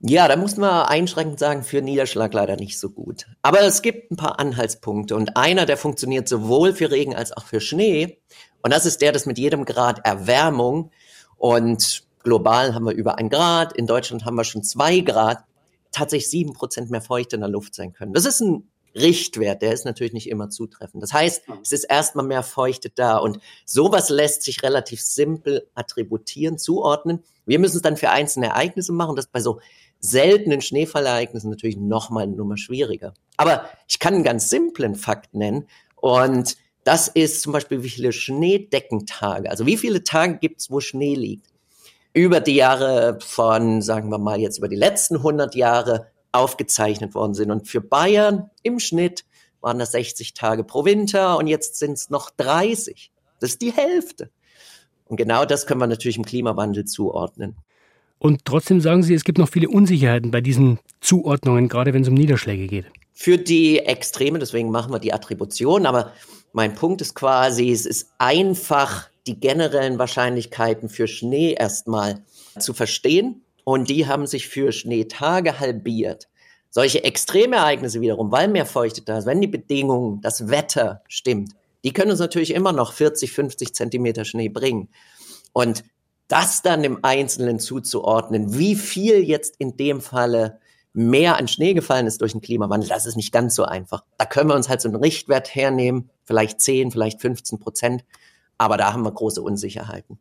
Ja, 0.00 0.28
da 0.28 0.36
muss 0.36 0.56
man 0.56 0.86
einschränkend 0.86 1.38
sagen, 1.38 1.62
für 1.62 1.82
Niederschlag 1.82 2.32
leider 2.32 2.56
nicht 2.56 2.78
so 2.78 2.88
gut. 2.88 3.26
Aber 3.42 3.60
es 3.62 3.82
gibt 3.82 4.10
ein 4.10 4.16
paar 4.16 4.38
Anhaltspunkte 4.38 5.14
und 5.14 5.36
einer, 5.36 5.66
der 5.66 5.76
funktioniert 5.76 6.28
sowohl 6.28 6.72
für 6.72 6.90
Regen 6.90 7.14
als 7.14 7.36
auch 7.36 7.44
für 7.44 7.60
Schnee. 7.60 8.18
Und 8.62 8.72
das 8.72 8.86
ist 8.86 9.02
der, 9.02 9.12
dass 9.12 9.26
mit 9.26 9.38
jedem 9.38 9.66
Grad 9.66 10.04
Erwärmung 10.04 10.90
und 11.36 12.02
global 12.22 12.74
haben 12.74 12.84
wir 12.84 12.92
über 12.92 13.18
ein 13.18 13.28
Grad, 13.28 13.74
in 13.74 13.86
Deutschland 13.86 14.24
haben 14.24 14.36
wir 14.36 14.44
schon 14.44 14.62
zwei 14.62 15.00
Grad, 15.00 15.44
tatsächlich 15.94 16.30
sieben 16.30 16.52
Prozent 16.52 16.90
mehr 16.90 17.00
Feuchte 17.00 17.36
in 17.36 17.40
der 17.40 17.50
Luft 17.50 17.74
sein 17.74 17.92
können. 17.92 18.12
Das 18.12 18.26
ist 18.26 18.40
ein 18.40 18.68
Richtwert, 18.94 19.62
der 19.62 19.72
ist 19.72 19.84
natürlich 19.84 20.12
nicht 20.12 20.28
immer 20.28 20.50
zutreffend. 20.50 21.02
Das 21.02 21.12
heißt, 21.12 21.42
es 21.62 21.72
ist 21.72 21.84
erstmal 21.84 22.24
mehr 22.24 22.42
Feuchte 22.42 22.90
da 22.90 23.16
und 23.16 23.38
sowas 23.64 24.08
lässt 24.08 24.42
sich 24.42 24.62
relativ 24.62 25.00
simpel 25.00 25.68
attributieren, 25.74 26.58
zuordnen. 26.58 27.24
Wir 27.44 27.58
müssen 27.58 27.76
es 27.76 27.82
dann 27.82 27.96
für 27.96 28.10
einzelne 28.10 28.46
Ereignisse 28.46 28.92
machen, 28.92 29.16
das 29.16 29.26
bei 29.26 29.40
so 29.40 29.60
seltenen 29.98 30.60
Schneefallereignissen 30.60 31.50
natürlich 31.50 31.76
nochmal 31.76 32.24
eine 32.24 32.36
Nummer 32.36 32.56
schwieriger. 32.56 33.14
Aber 33.36 33.68
ich 33.88 33.98
kann 33.98 34.14
einen 34.14 34.24
ganz 34.24 34.48
simplen 34.48 34.94
Fakt 34.94 35.34
nennen 35.34 35.66
und 35.96 36.56
das 36.84 37.08
ist 37.08 37.40
zum 37.40 37.52
Beispiel, 37.52 37.82
wie 37.82 37.88
viele 37.88 38.12
Schneedeckentage, 38.12 39.50
also 39.50 39.66
wie 39.66 39.78
viele 39.78 40.04
Tage 40.04 40.38
gibt 40.38 40.60
es, 40.60 40.70
wo 40.70 40.80
Schnee 40.80 41.14
liegt 41.14 41.53
über 42.14 42.40
die 42.40 42.54
Jahre 42.54 43.18
von, 43.20 43.82
sagen 43.82 44.08
wir 44.08 44.18
mal 44.18 44.40
jetzt 44.40 44.58
über 44.58 44.68
die 44.68 44.76
letzten 44.76 45.16
100 45.16 45.54
Jahre 45.54 46.06
aufgezeichnet 46.32 47.14
worden 47.14 47.34
sind. 47.34 47.50
Und 47.50 47.68
für 47.68 47.80
Bayern 47.80 48.50
im 48.62 48.78
Schnitt 48.78 49.24
waren 49.60 49.78
das 49.78 49.92
60 49.92 50.32
Tage 50.32 50.64
pro 50.64 50.84
Winter 50.84 51.36
und 51.36 51.48
jetzt 51.48 51.76
sind 51.76 51.92
es 51.92 52.10
noch 52.10 52.30
30. 52.30 53.10
Das 53.40 53.50
ist 53.50 53.62
die 53.62 53.72
Hälfte. 53.72 54.30
Und 55.06 55.16
genau 55.16 55.44
das 55.44 55.66
können 55.66 55.80
wir 55.80 55.86
natürlich 55.86 56.16
im 56.16 56.24
Klimawandel 56.24 56.84
zuordnen. 56.84 57.56
Und 58.18 58.44
trotzdem 58.44 58.80
sagen 58.80 59.02
Sie, 59.02 59.12
es 59.12 59.24
gibt 59.24 59.38
noch 59.38 59.48
viele 59.48 59.68
Unsicherheiten 59.68 60.30
bei 60.30 60.40
diesen 60.40 60.78
Zuordnungen, 61.00 61.68
gerade 61.68 61.92
wenn 61.92 62.02
es 62.02 62.08
um 62.08 62.14
Niederschläge 62.14 62.68
geht. 62.68 62.86
Für 63.12 63.38
die 63.38 63.80
Extreme, 63.80 64.38
deswegen 64.38 64.70
machen 64.70 64.92
wir 64.92 64.98
die 64.98 65.12
Attribution. 65.12 65.84
Aber 65.84 66.12
mein 66.52 66.74
Punkt 66.74 67.00
ist 67.00 67.14
quasi, 67.14 67.70
es 67.70 67.86
ist 67.86 68.10
einfach, 68.18 69.08
die 69.26 69.40
generellen 69.40 69.98
Wahrscheinlichkeiten 69.98 70.88
für 70.88 71.06
Schnee 71.06 71.54
erstmal 71.54 72.22
zu 72.58 72.74
verstehen. 72.74 73.42
Und 73.64 73.88
die 73.88 74.06
haben 74.06 74.26
sich 74.26 74.48
für 74.48 74.72
Schneetage 74.72 75.58
halbiert. 75.58 76.28
Solche 76.70 77.04
Extremereignisse 77.04 78.00
wiederum, 78.00 78.30
weil 78.32 78.48
mehr 78.48 78.66
Feuchte 78.66 79.02
da 79.02 79.18
ist, 79.18 79.26
wenn 79.26 79.40
die 79.40 79.46
Bedingungen, 79.46 80.20
das 80.20 80.48
Wetter 80.48 81.02
stimmt, 81.08 81.52
die 81.84 81.92
können 81.92 82.10
uns 82.10 82.20
natürlich 82.20 82.52
immer 82.52 82.72
noch 82.72 82.92
40, 82.92 83.32
50 83.32 83.74
Zentimeter 83.74 84.24
Schnee 84.24 84.48
bringen. 84.48 84.88
Und 85.52 85.84
das 86.28 86.62
dann 86.62 86.82
im 86.84 86.98
Einzelnen 87.02 87.58
zuzuordnen, 87.58 88.58
wie 88.58 88.74
viel 88.74 89.22
jetzt 89.22 89.56
in 89.58 89.76
dem 89.76 90.00
Falle 90.00 90.58
mehr 90.94 91.36
an 91.36 91.48
Schnee 91.48 91.74
gefallen 91.74 92.06
ist 92.06 92.20
durch 92.20 92.32
den 92.32 92.40
Klimawandel, 92.40 92.88
das 92.88 93.04
ist 93.04 93.16
nicht 93.16 93.32
ganz 93.32 93.54
so 93.54 93.64
einfach. 93.64 94.04
Da 94.16 94.24
können 94.24 94.48
wir 94.48 94.54
uns 94.54 94.68
halt 94.68 94.80
so 94.80 94.88
einen 94.88 94.96
Richtwert 94.96 95.54
hernehmen, 95.54 96.10
vielleicht 96.24 96.60
10, 96.60 96.92
vielleicht 96.92 97.20
15 97.20 97.58
Prozent, 97.58 98.04
aber 98.58 98.76
da 98.76 98.92
haben 98.92 99.04
wir 99.04 99.12
große 99.12 99.42
Unsicherheiten. 99.42 100.18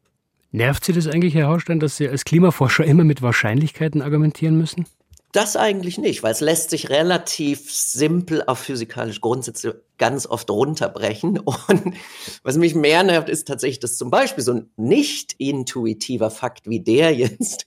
Nervt 0.51 0.85
Sie 0.85 0.93
das 0.93 1.07
eigentlich, 1.07 1.33
Herr 1.33 1.47
Haustein, 1.47 1.79
dass 1.79 1.97
Sie 1.97 2.07
als 2.07 2.25
Klimaforscher 2.25 2.85
immer 2.85 3.03
mit 3.03 3.21
Wahrscheinlichkeiten 3.21 4.01
argumentieren 4.01 4.55
müssen? 4.55 4.85
Das 5.31 5.55
eigentlich 5.55 5.97
nicht, 5.97 6.21
weil 6.21 6.31
es 6.31 6.41
lässt 6.41 6.69
sich 6.69 6.91
relativ 6.91 7.73
simpel 7.73 8.43
auf 8.45 8.59
physikalische 8.59 9.19
Grundsätze 9.19 9.81
ganz 9.97 10.27
oft 10.27 10.47
runterbrechen. 10.51 11.39
Und 11.39 11.95
was 12.43 12.57
mich 12.57 12.75
mehr 12.75 13.01
nervt, 13.01 13.29
ist 13.29 13.47
tatsächlich, 13.47 13.79
dass 13.79 13.97
zum 13.97 14.11
Beispiel 14.11 14.43
so 14.43 14.53
ein 14.53 14.69
nicht 14.77 15.33
intuitiver 15.39 16.29
Fakt 16.29 16.69
wie 16.69 16.81
der 16.81 17.15
jetzt 17.15 17.65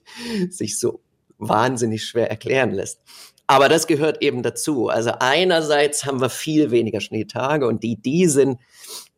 sich 0.48 0.78
so 0.78 1.00
wahnsinnig 1.38 2.04
schwer 2.04 2.30
erklären 2.30 2.70
lässt. 2.70 3.00
Aber 3.46 3.68
das 3.68 3.86
gehört 3.86 4.22
eben 4.22 4.42
dazu. 4.42 4.88
Also 4.88 5.12
einerseits 5.20 6.04
haben 6.04 6.20
wir 6.20 6.30
viel 6.30 6.70
weniger 6.70 7.00
Schneetage 7.00 7.66
und 7.66 7.82
die, 7.82 7.96
die 7.96 8.26
sind, 8.26 8.58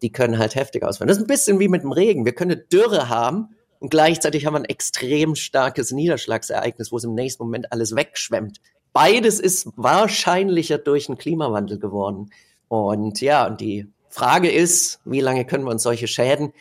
die 0.02 0.12
können 0.12 0.38
halt 0.38 0.54
heftig 0.54 0.82
ausfallen. 0.82 1.08
Das 1.08 1.16
ist 1.16 1.24
ein 1.24 1.26
bisschen 1.26 1.58
wie 1.60 1.68
mit 1.68 1.82
dem 1.82 1.92
Regen. 1.92 2.26
Wir 2.26 2.34
können 2.34 2.52
eine 2.52 2.60
Dürre 2.60 3.08
haben 3.08 3.56
und 3.80 3.90
gleichzeitig 3.90 4.44
haben 4.44 4.54
wir 4.54 4.60
ein 4.60 4.64
extrem 4.66 5.34
starkes 5.34 5.92
Niederschlagsereignis, 5.92 6.92
wo 6.92 6.98
es 6.98 7.04
im 7.04 7.14
nächsten 7.14 7.42
Moment 7.42 7.72
alles 7.72 7.96
wegschwemmt. 7.96 8.60
Beides 8.92 9.40
ist 9.40 9.68
wahrscheinlicher 9.76 10.78
durch 10.78 11.06
den 11.06 11.16
Klimawandel 11.16 11.78
geworden. 11.78 12.30
Und 12.68 13.20
ja, 13.20 13.46
und 13.46 13.60
die 13.60 13.86
Frage 14.08 14.50
ist, 14.50 15.00
wie 15.04 15.20
lange 15.20 15.46
können 15.46 15.64
wir 15.64 15.70
uns 15.70 15.82
solche 15.82 16.08
Schäden, 16.08 16.52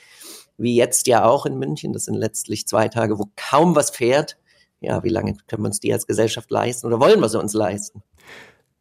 wie 0.58 0.76
jetzt 0.76 1.08
ja 1.08 1.26
auch 1.26 1.46
in 1.46 1.58
München, 1.58 1.94
das 1.94 2.06
sind 2.06 2.16
letztlich 2.16 2.68
zwei 2.68 2.88
Tage, 2.88 3.20
wo 3.20 3.26
kaum 3.36 3.76
was 3.76 3.90
fährt, 3.90 4.38
ja, 4.80 5.04
wie 5.04 5.10
lange 5.10 5.36
können 5.48 5.64
wir 5.64 5.68
uns 5.68 5.80
die 5.80 5.94
als 5.94 6.08
Gesellschaft 6.08 6.52
leisten 6.52 6.88
oder 6.88 7.00
wollen 7.00 7.20
wir 7.20 7.30
sie 7.30 7.40
uns 7.40 7.54
leisten? 7.54 8.04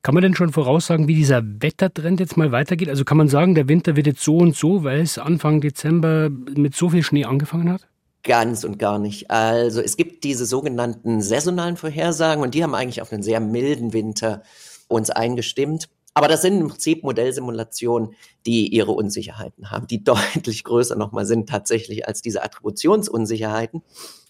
Kann 0.03 0.15
man 0.15 0.23
denn 0.23 0.37
schon 0.37 0.53
voraussagen, 0.53 1.09
wie 1.09 1.17
dieser 1.17 1.43
Wettertrend 1.45 2.21
jetzt 2.21 2.37
mal 2.37 2.53
weitergeht? 2.53 2.89
Also 2.89 3.05
kann 3.05 3.17
man 3.17 3.29
sagen, 3.29 3.57
der 3.57 3.69
Winter 3.69 3.97
wird 3.97 4.07
jetzt 4.07 4.23
so 4.23 4.37
und 4.37 4.55
so, 4.55 4.85
weil 4.85 5.01
es 5.01 5.19
Anfang 5.19 5.61
Dezember 5.61 6.31
mit 6.31 6.77
so 6.77 6.91
viel 6.91 7.03
Schnee 7.03 7.25
angefangen 7.25 7.73
hat? 7.73 7.89
Ganz 8.23 8.63
und 8.63 8.79
gar 8.79 9.01
nicht. 9.01 9.31
Also 9.31 9.81
es 9.81 9.97
gibt 9.97 10.23
diese 10.23 10.47
sogenannten 10.47 11.23
saisonalen 11.23 11.77
Vorhersagen 11.77 12.43
und 12.43 12.55
die 12.55 12.63
haben 12.63 12.75
eigentlich 12.75 13.03
auf 13.03 13.13
einen 13.13 13.25
sehr 13.25 13.41
milden 13.41 13.93
Winter 13.93 14.43
uns 14.87 15.11
eingestimmt. 15.11 15.89
Aber 16.15 16.29
das 16.29 16.41
sind 16.41 16.61
im 16.61 16.69
Prinzip 16.69 17.03
Modellsimulationen, 17.03 18.15
die 18.47 18.69
ihre 18.69 18.93
Unsicherheiten 18.93 19.71
haben, 19.71 19.87
die 19.87 20.05
deutlich 20.05 20.65
größer 20.65 20.97
nochmal 20.97 21.27
sind 21.27 21.49
tatsächlich 21.49 22.07
als 22.07 22.23
diese 22.23 22.43
Attributionsunsicherheiten. 22.43 23.83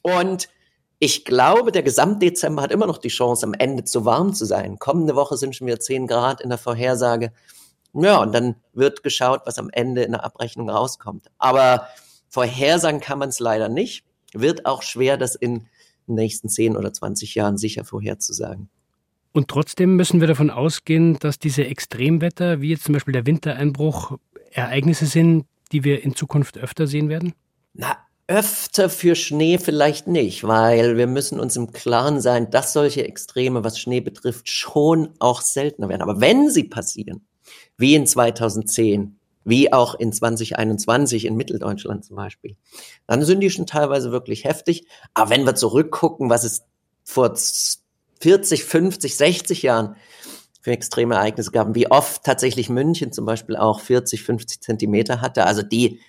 Und 0.02 0.48
ich 0.98 1.24
glaube, 1.24 1.72
der 1.72 1.82
Gesamtdezember 1.82 2.62
hat 2.62 2.72
immer 2.72 2.86
noch 2.86 2.98
die 2.98 3.08
Chance, 3.08 3.46
am 3.46 3.54
Ende 3.54 3.84
zu 3.84 4.04
warm 4.04 4.32
zu 4.32 4.46
sein. 4.46 4.78
Kommende 4.78 5.14
Woche 5.14 5.36
sind 5.36 5.54
schon 5.54 5.66
wieder 5.66 5.80
10 5.80 6.06
Grad 6.06 6.40
in 6.40 6.48
der 6.48 6.58
Vorhersage. 6.58 7.32
Ja, 7.92 8.20
und 8.20 8.32
dann 8.32 8.56
wird 8.72 9.02
geschaut, 9.02 9.42
was 9.44 9.58
am 9.58 9.70
Ende 9.70 10.02
in 10.02 10.12
der 10.12 10.24
Abrechnung 10.24 10.70
rauskommt. 10.70 11.30
Aber 11.38 11.86
Vorhersagen 12.28 13.00
kann 13.00 13.18
man 13.18 13.28
es 13.28 13.40
leider 13.40 13.68
nicht. 13.68 14.04
Wird 14.32 14.66
auch 14.66 14.82
schwer, 14.82 15.16
das 15.16 15.34
in 15.34 15.66
den 16.06 16.14
nächsten 16.16 16.48
10 16.48 16.76
oder 16.76 16.92
20 16.92 17.34
Jahren 17.34 17.56
sicher 17.56 17.84
vorherzusagen. 17.84 18.68
Und 19.32 19.48
trotzdem 19.48 19.96
müssen 19.96 20.20
wir 20.20 20.28
davon 20.28 20.50
ausgehen, 20.50 21.18
dass 21.18 21.38
diese 21.38 21.66
Extremwetter, 21.66 22.62
wie 22.62 22.70
jetzt 22.70 22.84
zum 22.84 22.94
Beispiel 22.94 23.12
der 23.12 23.26
Wintereinbruch, 23.26 24.16
Ereignisse 24.50 25.04
sind, 25.04 25.44
die 25.72 25.84
wir 25.84 26.02
in 26.02 26.14
Zukunft 26.14 26.56
öfter 26.56 26.86
sehen 26.86 27.10
werden? 27.10 27.34
Na, 27.74 27.98
öfter 28.28 28.90
für 28.90 29.14
Schnee 29.14 29.58
vielleicht 29.58 30.08
nicht, 30.08 30.44
weil 30.44 30.96
wir 30.96 31.06
müssen 31.06 31.38
uns 31.38 31.56
im 31.56 31.72
Klaren 31.72 32.20
sein, 32.20 32.50
dass 32.50 32.72
solche 32.72 33.06
Extreme, 33.06 33.62
was 33.62 33.78
Schnee 33.78 34.00
betrifft, 34.00 34.50
schon 34.50 35.10
auch 35.20 35.42
seltener 35.42 35.88
werden. 35.88 36.02
Aber 36.02 36.20
wenn 36.20 36.50
sie 36.50 36.64
passieren, 36.64 37.24
wie 37.76 37.94
in 37.94 38.06
2010, 38.06 39.18
wie 39.44 39.72
auch 39.72 39.94
in 39.94 40.12
2021 40.12 41.24
in 41.24 41.36
Mitteldeutschland 41.36 42.04
zum 42.04 42.16
Beispiel, 42.16 42.56
dann 43.06 43.24
sind 43.24 43.40
die 43.40 43.50
schon 43.50 43.66
teilweise 43.66 44.10
wirklich 44.10 44.44
heftig. 44.44 44.86
Aber 45.14 45.30
wenn 45.30 45.44
wir 45.44 45.54
zurückgucken, 45.54 46.28
was 46.28 46.42
es 46.42 46.64
vor 47.04 47.32
40, 48.20 48.64
50, 48.64 49.16
60 49.16 49.62
Jahren 49.62 49.94
für 50.60 50.72
extreme 50.72 51.14
Ereignisse 51.14 51.52
gab, 51.52 51.76
wie 51.76 51.88
oft 51.88 52.24
tatsächlich 52.24 52.68
München 52.68 53.12
zum 53.12 53.24
Beispiel 53.24 53.56
auch 53.56 53.78
40, 53.78 54.24
50 54.24 54.60
Zentimeter 54.62 55.20
hatte, 55.20 55.46
also 55.46 55.62
die 55.62 56.00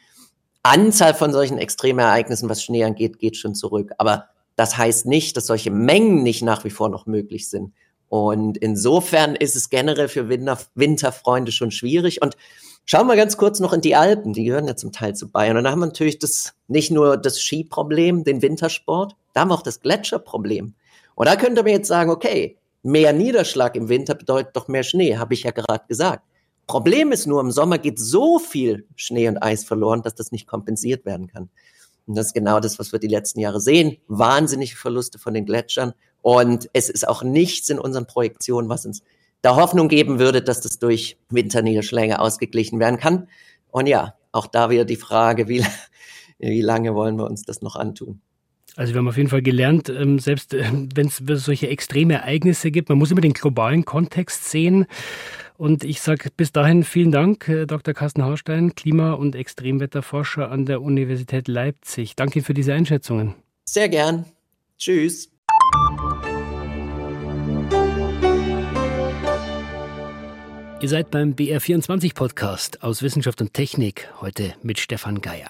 Anzahl 0.68 1.14
von 1.14 1.32
solchen 1.32 1.58
Extremereignissen, 1.58 2.50
was 2.50 2.64
Schnee 2.64 2.84
angeht, 2.84 3.20
geht 3.20 3.38
schon 3.38 3.56
zurück. 3.56 3.92
Aber 3.98 4.26
das 4.56 4.78
heißt 4.78 5.06
nicht, 5.06 5.38
dass 5.38 5.48
solche 5.48 5.72
Mengen 5.72 6.24
nicht 6.24 6.42
nach 6.42 6.64
wie 6.64 6.70
vor 6.70 6.90
noch 6.90 7.06
möglich 7.06 7.50
sind. 7.50 7.74
Und 8.10 8.58
insofern 8.58 9.36
ist 9.36 9.56
es 9.56 9.70
generell 9.70 10.08
für 10.08 10.30
Winter, 10.30 10.58
Winterfreunde 10.76 11.52
schon 11.52 11.72
schwierig. 11.72 12.22
Und 12.22 12.38
schauen 12.86 13.08
wir 13.08 13.16
ganz 13.16 13.38
kurz 13.38 13.60
noch 13.60 13.74
in 13.74 13.82
die 13.82 13.96
Alpen. 13.96 14.34
Die 14.34 14.46
gehören 14.46 14.68
ja 14.68 14.76
zum 14.76 14.92
Teil 14.92 15.16
zu 15.16 15.30
Bayern. 15.30 15.58
Und 15.58 15.66
da 15.66 15.72
haben 15.72 15.80
wir 15.80 15.88
natürlich 15.88 16.20
das, 16.20 16.54
nicht 16.68 16.92
nur 16.92 17.18
das 17.18 17.40
Skiproblem, 17.40 18.24
den 18.24 18.42
Wintersport, 18.42 19.16
da 19.34 19.42
haben 19.42 19.50
wir 19.50 19.56
auch 19.56 19.62
das 19.62 19.82
Gletscherproblem. 19.82 20.74
Und 21.16 21.28
da 21.28 21.36
könnte 21.36 21.64
man 21.64 21.72
jetzt 21.72 21.88
sagen, 21.88 22.10
okay, 22.10 22.58
mehr 22.84 23.14
Niederschlag 23.14 23.76
im 23.76 23.90
Winter 23.90 24.16
bedeutet 24.16 24.56
doch 24.56 24.68
mehr 24.68 24.84
Schnee, 24.84 25.18
habe 25.18 25.34
ich 25.34 25.44
ja 25.44 25.52
gerade 25.52 25.86
gesagt. 25.88 26.24
Problem 26.68 27.12
ist 27.14 27.26
nur, 27.26 27.40
im 27.42 27.52
Sommer 27.52 27.78
geht 27.78 27.98
so 27.98 28.40
viel 28.40 28.86
Schnee 28.96 29.28
und 29.30 29.42
Eis 29.42 29.64
verloren, 29.64 30.02
dass 30.02 30.16
das 30.16 30.32
nicht 30.32 30.48
kompensiert 30.48 31.06
werden 31.06 31.28
kann. 31.28 31.50
Und 32.06 32.16
das 32.16 32.28
ist 32.28 32.34
genau 32.34 32.60
das, 32.60 32.78
was 32.78 32.92
wir 32.92 33.00
die 33.00 33.08
letzten 33.08 33.40
Jahre 33.40 33.60
sehen. 33.60 33.98
Wahnsinnige 34.08 34.76
Verluste 34.76 35.20
von 35.20 35.34
den 35.34 35.46
Gletschern. 35.46 35.94
Und 36.22 36.70
es 36.74 36.90
ist 36.90 37.08
auch 37.08 37.24
nichts 37.24 37.70
in 37.70 37.80
unseren 37.80 38.06
Projektionen, 38.06 38.70
was 38.70 38.86
uns 38.86 39.02
da 39.42 39.56
Hoffnung 39.56 39.88
geben 39.88 40.20
würde, 40.20 40.42
dass 40.42 40.62
das 40.62 40.80
durch 40.80 41.18
Winterniederschläge 41.30 42.20
ausgeglichen 42.20 42.80
werden 42.80 42.98
kann. 42.98 43.28
Und 43.72 43.88
ja, 43.88 44.16
auch 44.32 44.48
da 44.48 44.70
wieder 44.70 44.86
die 44.86 44.96
Frage, 44.96 45.48
wie, 45.48 45.64
wie 46.40 46.62
lange 46.62 46.96
wollen 46.96 47.18
wir 47.18 47.26
uns 47.26 47.44
das 47.44 47.62
noch 47.62 47.76
antun? 47.76 48.22
Also 48.76 48.94
wir 48.94 49.00
haben 49.00 49.08
auf 49.08 49.18
jeden 49.18 49.30
Fall 49.30 49.42
gelernt, 49.42 49.90
ähm, 49.90 50.20
selbst 50.20 50.54
äh, 50.54 50.64
wenn 50.94 51.08
es 51.08 51.22
solche 51.44 51.68
extreme 51.68 52.16
Ereignisse 52.16 52.70
gibt, 52.70 52.90
man 52.90 52.98
muss 52.98 53.10
immer 53.10 53.22
den 53.22 53.34
globalen 53.34 53.86
Kontext 53.86 54.50
sehen. 54.50 54.86
Und 55.58 55.84
ich 55.84 56.02
sage 56.02 56.30
bis 56.36 56.52
dahin 56.52 56.84
vielen 56.84 57.12
Dank, 57.12 57.50
äh, 57.50 57.66
Dr. 57.66 57.96
Carsten 57.96 58.24
Haustein, 58.24 58.76
Klima- 58.76 59.14
und 59.14 59.36
Extremwetterforscher 59.36 60.52
an 60.52 60.66
der 60.66 60.84
Universität 60.84 61.48
Leipzig. 61.48 62.16
Danke 62.16 62.44
für 62.44 62.54
diese 62.54 62.74
Einschätzungen. 62.74 63.34
Sehr 63.66 63.90
gern. 63.90 64.26
Tschüss. 64.78 65.32
Ihr 70.80 70.90
seid 70.90 71.10
beim 71.10 71.34
BR24 71.34 72.14
Podcast 72.14 72.84
aus 72.84 73.02
Wissenschaft 73.02 73.42
und 73.42 73.56
Technik, 73.56 74.10
heute 74.22 74.54
mit 74.62 74.78
Stefan 74.78 75.22
Geier. 75.22 75.50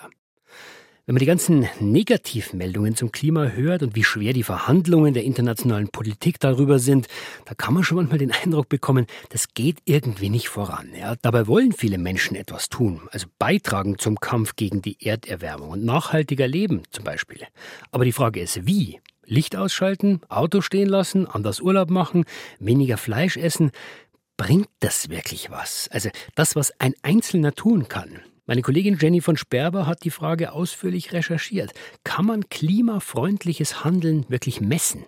Wenn 1.08 1.14
man 1.14 1.20
die 1.22 1.26
ganzen 1.26 1.70
Negativmeldungen 1.80 2.98
zum 2.98 3.14
Klima 3.14 3.46
hört 3.46 3.82
und 3.82 3.96
wie 3.96 4.04
schwer 4.04 4.34
die 4.34 4.44
Verhandlungen 4.44 5.14
der 5.14 5.24
internationalen 5.24 5.88
Politik 5.88 6.38
darüber 6.42 6.80
sind, 6.80 7.08
da 7.46 7.54
kann 7.54 7.74
man 7.74 7.86
schon 7.86 7.96
manchmal 7.96 8.18
den 8.18 8.34
Eindruck 8.34 8.68
bekommen, 8.68 9.08
das 9.30 9.54
geht 9.54 9.78
irgendwie 9.86 10.30
nicht 10.30 10.50
voran. 10.50 10.90
Ja, 11.00 11.16
dabei 11.22 11.48
wollen 11.48 11.72
viele 11.72 11.98
Menschen 11.98 12.36
etwas 12.36 12.68
tun, 12.68 13.08
also 13.14 13.28
beitragen 13.40 13.98
zum 13.98 14.20
Kampf 14.20 14.58
gegen 14.58 14.82
die 14.82 14.98
Erderwärmung 15.00 15.70
und 15.70 15.86
nachhaltiger 15.86 16.46
leben 16.46 16.84
zum 16.92 17.06
Beispiel. 17.06 17.40
Aber 17.92 18.04
die 18.04 18.12
Frage 18.12 18.42
ist, 18.42 18.68
wie? 18.68 19.00
Licht 19.24 19.56
ausschalten, 19.56 20.20
Auto 20.28 20.60
stehen 20.60 20.90
lassen, 20.90 21.26
anders 21.26 21.62
Urlaub 21.62 21.90
machen, 21.90 22.26
weniger 22.60 22.98
Fleisch 22.98 23.38
essen. 23.38 23.72
Bringt 24.36 24.68
das 24.82 25.08
wirklich 25.08 25.52
was? 25.52 25.88
Also 25.90 26.10
das, 26.36 26.58
was 26.58 26.78
ein 26.82 26.96
Einzelner 27.02 27.54
tun 27.54 27.88
kann, 27.88 28.20
meine 28.48 28.62
Kollegin 28.62 28.98
Jenny 29.00 29.22
von 29.22 29.38
Sperber 29.38 29.86
hat 29.86 30.04
die 30.04 30.12
Frage 30.12 30.54
ausführlich 30.54 31.14
recherchiert. 31.14 31.74
Kann 32.04 32.26
man 32.26 32.50
klimafreundliches 32.50 33.84
Handeln 33.84 34.26
wirklich 34.30 34.62
messen? 34.62 35.06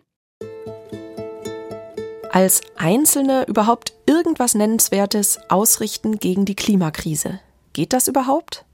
als 2.32 2.62
Einzelne 2.78 3.46
überhaupt 3.48 3.94
irgendwas 4.06 4.56
Nennenswertes 4.56 5.40
ausrichten 5.50 6.20
gegen 6.20 6.46
die 6.46 6.56
Klimakrise. 6.56 7.40
Geht 7.74 7.94
das 7.94 8.08
überhaupt? 8.08 8.66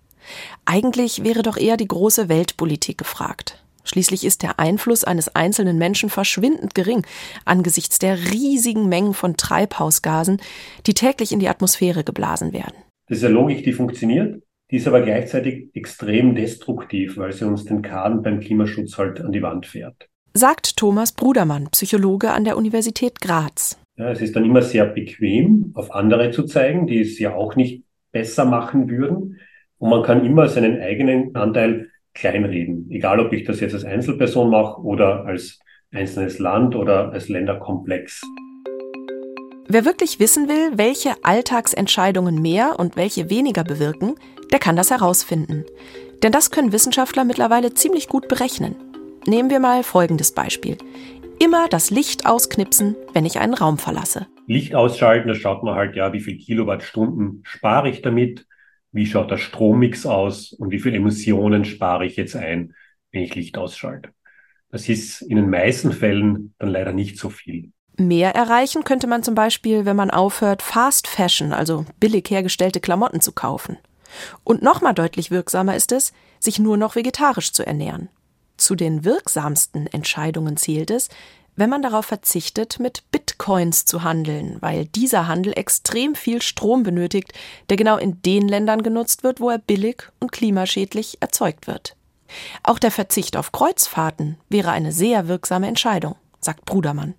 Eigentlich 0.65 1.23
wäre 1.23 1.41
doch 1.41 1.57
eher 1.57 1.77
die 1.77 1.87
große 1.87 2.29
Weltpolitik 2.29 2.97
gefragt. 2.97 3.63
Schließlich 3.83 4.25
ist 4.25 4.41
der 4.41 4.59
Einfluss 4.59 5.03
eines 5.03 5.35
einzelnen 5.35 5.77
Menschen 5.77 6.09
verschwindend 6.09 6.73
gering 6.73 7.05
angesichts 7.45 7.99
der 7.99 8.31
riesigen 8.31 8.89
Mengen 8.89 9.13
von 9.13 9.37
Treibhausgasen, 9.37 10.41
die 10.87 10.95
täglich 10.95 11.31
in 11.31 11.39
die 11.39 11.49
Atmosphäre 11.49 12.03
geblasen 12.03 12.51
werden. 12.51 12.75
Das 13.07 13.19
ist 13.19 13.23
eine 13.23 13.35
Logik, 13.35 13.63
die 13.63 13.73
funktioniert, 13.73 14.41
die 14.75 14.79
ist 14.79 14.89
aber 14.89 15.03
gleichzeitig 15.03 15.69
extrem 15.73 16.35
destruktiv, 16.35 17.15
weil 17.15 17.31
sie 17.31 17.47
uns 17.47 17.63
den 17.63 17.81
Kaden 17.81 18.21
beim 18.21 18.41
Klimaschutz 18.41 18.97
halt 18.97 19.21
an 19.21 19.31
die 19.31 19.41
Wand 19.41 19.65
fährt. 19.65 20.09
Sagt 20.33 20.75
Thomas 20.75 21.13
Brudermann, 21.13 21.69
Psychologe 21.71 22.33
an 22.33 22.43
der 22.43 22.57
Universität 22.57 23.21
Graz. 23.21 23.79
Ja, 23.95 24.11
es 24.11 24.19
ist 24.19 24.35
dann 24.35 24.43
immer 24.43 24.61
sehr 24.61 24.85
bequem, 24.85 25.71
auf 25.75 25.95
andere 25.95 26.31
zu 26.31 26.43
zeigen, 26.43 26.87
die 26.87 26.99
es 26.99 27.17
ja 27.19 27.33
auch 27.33 27.55
nicht 27.55 27.85
besser 28.11 28.43
machen 28.43 28.89
würden. 28.89 29.39
Und 29.77 29.91
man 29.91 30.03
kann 30.03 30.25
immer 30.25 30.49
seinen 30.49 30.81
eigenen 30.81 31.33
Anteil 31.35 31.89
kleinreden. 32.13 32.91
Egal, 32.91 33.21
ob 33.21 33.31
ich 33.31 33.45
das 33.45 33.61
jetzt 33.61 33.75
als 33.75 33.85
Einzelperson 33.85 34.49
mache 34.49 34.81
oder 34.81 35.23
als 35.23 35.57
einzelnes 35.93 36.37
Land 36.39 36.75
oder 36.75 37.13
als 37.13 37.29
Länderkomplex. 37.29 38.23
Wer 39.67 39.83
wirklich 39.83 40.19
wissen 40.19 40.47
will, 40.47 40.77
welche 40.77 41.15
Alltagsentscheidungen 41.23 42.39
mehr 42.39 42.75
und 42.77 42.97
welche 42.97 43.31
weniger 43.31 43.63
bewirken, 43.63 44.15
der 44.51 44.59
kann 44.59 44.75
das 44.75 44.91
herausfinden. 44.91 45.65
Denn 46.23 46.31
das 46.31 46.51
können 46.51 46.71
Wissenschaftler 46.71 47.23
mittlerweile 47.23 47.73
ziemlich 47.73 48.07
gut 48.07 48.27
berechnen. 48.27 48.75
Nehmen 49.27 49.49
wir 49.49 49.59
mal 49.59 49.83
folgendes 49.83 50.31
Beispiel. 50.31 50.77
Immer 51.39 51.67
das 51.67 51.89
Licht 51.89 52.25
ausknipsen, 52.25 52.95
wenn 53.13 53.25
ich 53.25 53.39
einen 53.39 53.53
Raum 53.53 53.77
verlasse. 53.77 54.27
Licht 54.47 54.75
ausschalten, 54.75 55.27
da 55.27 55.35
schaut 55.35 55.63
man 55.63 55.75
halt, 55.75 55.95
ja, 55.95 56.13
wie 56.13 56.21
viel 56.21 56.37
Kilowattstunden 56.37 57.41
spare 57.43 57.89
ich 57.89 58.01
damit 58.01 58.45
wie 58.95 59.05
schaut 59.05 59.29
der 59.29 59.37
Strommix 59.37 60.05
aus 60.05 60.53
und 60.53 60.71
wie 60.71 60.79
viele 60.79 60.95
Emissionen 60.95 61.65
spare 61.65 62.05
ich 62.05 62.15
jetzt 62.15 62.35
ein, 62.35 62.73
wenn 63.11 63.23
ich 63.23 63.35
Licht 63.35 63.57
ausschalte. 63.57 64.09
Das 64.71 64.87
ist 64.87 65.21
in 65.21 65.35
den 65.35 65.49
meisten 65.49 65.91
Fällen 65.91 66.53
dann 66.59 66.69
leider 66.69 66.93
nicht 66.93 67.19
so 67.19 67.29
viel. 67.29 67.71
Mehr 67.97 68.35
erreichen 68.35 68.85
könnte 68.85 69.07
man 69.07 69.21
zum 69.21 69.35
Beispiel, 69.35 69.85
wenn 69.85 69.97
man 69.97 70.11
aufhört, 70.11 70.61
Fast 70.61 71.07
Fashion, 71.07 71.51
also 71.51 71.85
billig 71.99 72.29
hergestellte 72.29 72.79
Klamotten 72.79 73.19
zu 73.19 73.33
kaufen. 73.33 73.77
Und 74.43 74.61
nochmal 74.61 74.93
deutlich 74.93 75.31
wirksamer 75.31 75.75
ist 75.75 75.91
es, 75.91 76.13
sich 76.39 76.59
nur 76.59 76.77
noch 76.77 76.95
vegetarisch 76.95 77.51
zu 77.51 77.65
ernähren. 77.65 78.09
Zu 78.57 78.75
den 78.75 79.03
wirksamsten 79.03 79.87
Entscheidungen 79.87 80.57
zählt 80.57 80.91
es, 80.91 81.09
wenn 81.55 81.69
man 81.69 81.81
darauf 81.81 82.05
verzichtet, 82.05 82.79
mit 82.79 83.09
Bitcoins 83.11 83.85
zu 83.85 84.03
handeln, 84.03 84.57
weil 84.59 84.85
dieser 84.85 85.27
Handel 85.27 85.53
extrem 85.57 86.15
viel 86.15 86.41
Strom 86.41 86.83
benötigt, 86.83 87.33
der 87.69 87.77
genau 87.77 87.97
in 87.97 88.21
den 88.23 88.47
Ländern 88.47 88.83
genutzt 88.83 89.23
wird, 89.23 89.39
wo 89.39 89.49
er 89.49 89.57
billig 89.57 90.03
und 90.19 90.31
klimaschädlich 90.31 91.17
erzeugt 91.21 91.67
wird. 91.67 91.95
Auch 92.63 92.79
der 92.79 92.91
Verzicht 92.91 93.37
auf 93.37 93.51
Kreuzfahrten 93.51 94.37
wäre 94.49 94.71
eine 94.71 94.91
sehr 94.91 95.27
wirksame 95.27 95.67
Entscheidung, 95.67 96.15
sagt 96.41 96.65
Brudermann. 96.65 97.13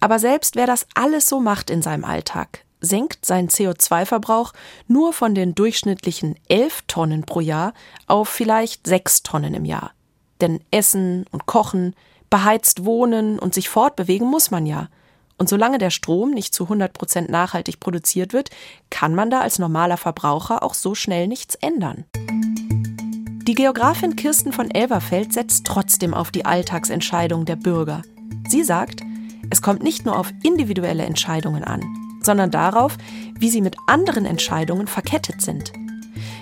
Aber 0.00 0.18
selbst 0.18 0.56
wer 0.56 0.66
das 0.66 0.86
alles 0.94 1.26
so 1.26 1.40
macht 1.40 1.70
in 1.70 1.82
seinem 1.82 2.04
Alltag, 2.04 2.64
senkt 2.80 3.26
seinen 3.26 3.48
CO2-Verbrauch 3.48 4.52
nur 4.86 5.12
von 5.12 5.34
den 5.34 5.54
durchschnittlichen 5.54 6.36
11 6.48 6.82
Tonnen 6.86 7.24
pro 7.24 7.40
Jahr 7.40 7.74
auf 8.06 8.28
vielleicht 8.28 8.86
6 8.86 9.22
Tonnen 9.22 9.54
im 9.54 9.64
Jahr. 9.64 9.92
Denn 10.40 10.60
Essen 10.70 11.26
und 11.30 11.46
Kochen 11.46 11.94
Beheizt 12.30 12.84
wohnen 12.84 13.38
und 13.38 13.54
sich 13.54 13.68
fortbewegen 13.68 14.28
muss 14.28 14.50
man 14.50 14.66
ja. 14.66 14.88
Und 15.38 15.48
solange 15.48 15.78
der 15.78 15.90
Strom 15.90 16.32
nicht 16.32 16.52
zu 16.52 16.64
100 16.64 16.92
Prozent 16.92 17.30
nachhaltig 17.30 17.80
produziert 17.80 18.32
wird, 18.32 18.50
kann 18.90 19.14
man 19.14 19.30
da 19.30 19.40
als 19.40 19.58
normaler 19.58 19.96
Verbraucher 19.96 20.62
auch 20.62 20.74
so 20.74 20.94
schnell 20.94 21.28
nichts 21.28 21.54
ändern. 21.54 22.04
Die 23.46 23.54
Geografin 23.54 24.14
Kirsten 24.14 24.52
von 24.52 24.70
Elverfeld 24.70 25.32
setzt 25.32 25.64
trotzdem 25.64 26.12
auf 26.12 26.30
die 26.30 26.44
Alltagsentscheidungen 26.44 27.46
der 27.46 27.56
Bürger. 27.56 28.02
Sie 28.46 28.62
sagt, 28.62 29.00
es 29.48 29.62
kommt 29.62 29.82
nicht 29.82 30.04
nur 30.04 30.18
auf 30.18 30.32
individuelle 30.42 31.04
Entscheidungen 31.04 31.64
an, 31.64 31.82
sondern 32.28 32.50
darauf, 32.50 32.98
wie 33.38 33.48
sie 33.48 33.62
mit 33.62 33.74
anderen 33.86 34.26
Entscheidungen 34.26 34.86
verkettet 34.86 35.40
sind. 35.40 35.72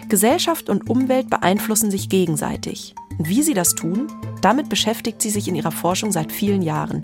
Gesellschaft 0.08 0.68
und 0.68 0.90
Umwelt 0.90 1.30
beeinflussen 1.30 1.92
sich 1.92 2.08
gegenseitig. 2.08 2.96
Und 3.18 3.28
wie 3.28 3.44
sie 3.44 3.54
das 3.54 3.76
tun, 3.76 4.08
damit 4.42 4.68
beschäftigt 4.68 5.22
sie 5.22 5.30
sich 5.30 5.46
in 5.46 5.54
ihrer 5.54 5.70
Forschung 5.70 6.10
seit 6.10 6.32
vielen 6.32 6.62
Jahren. 6.62 7.02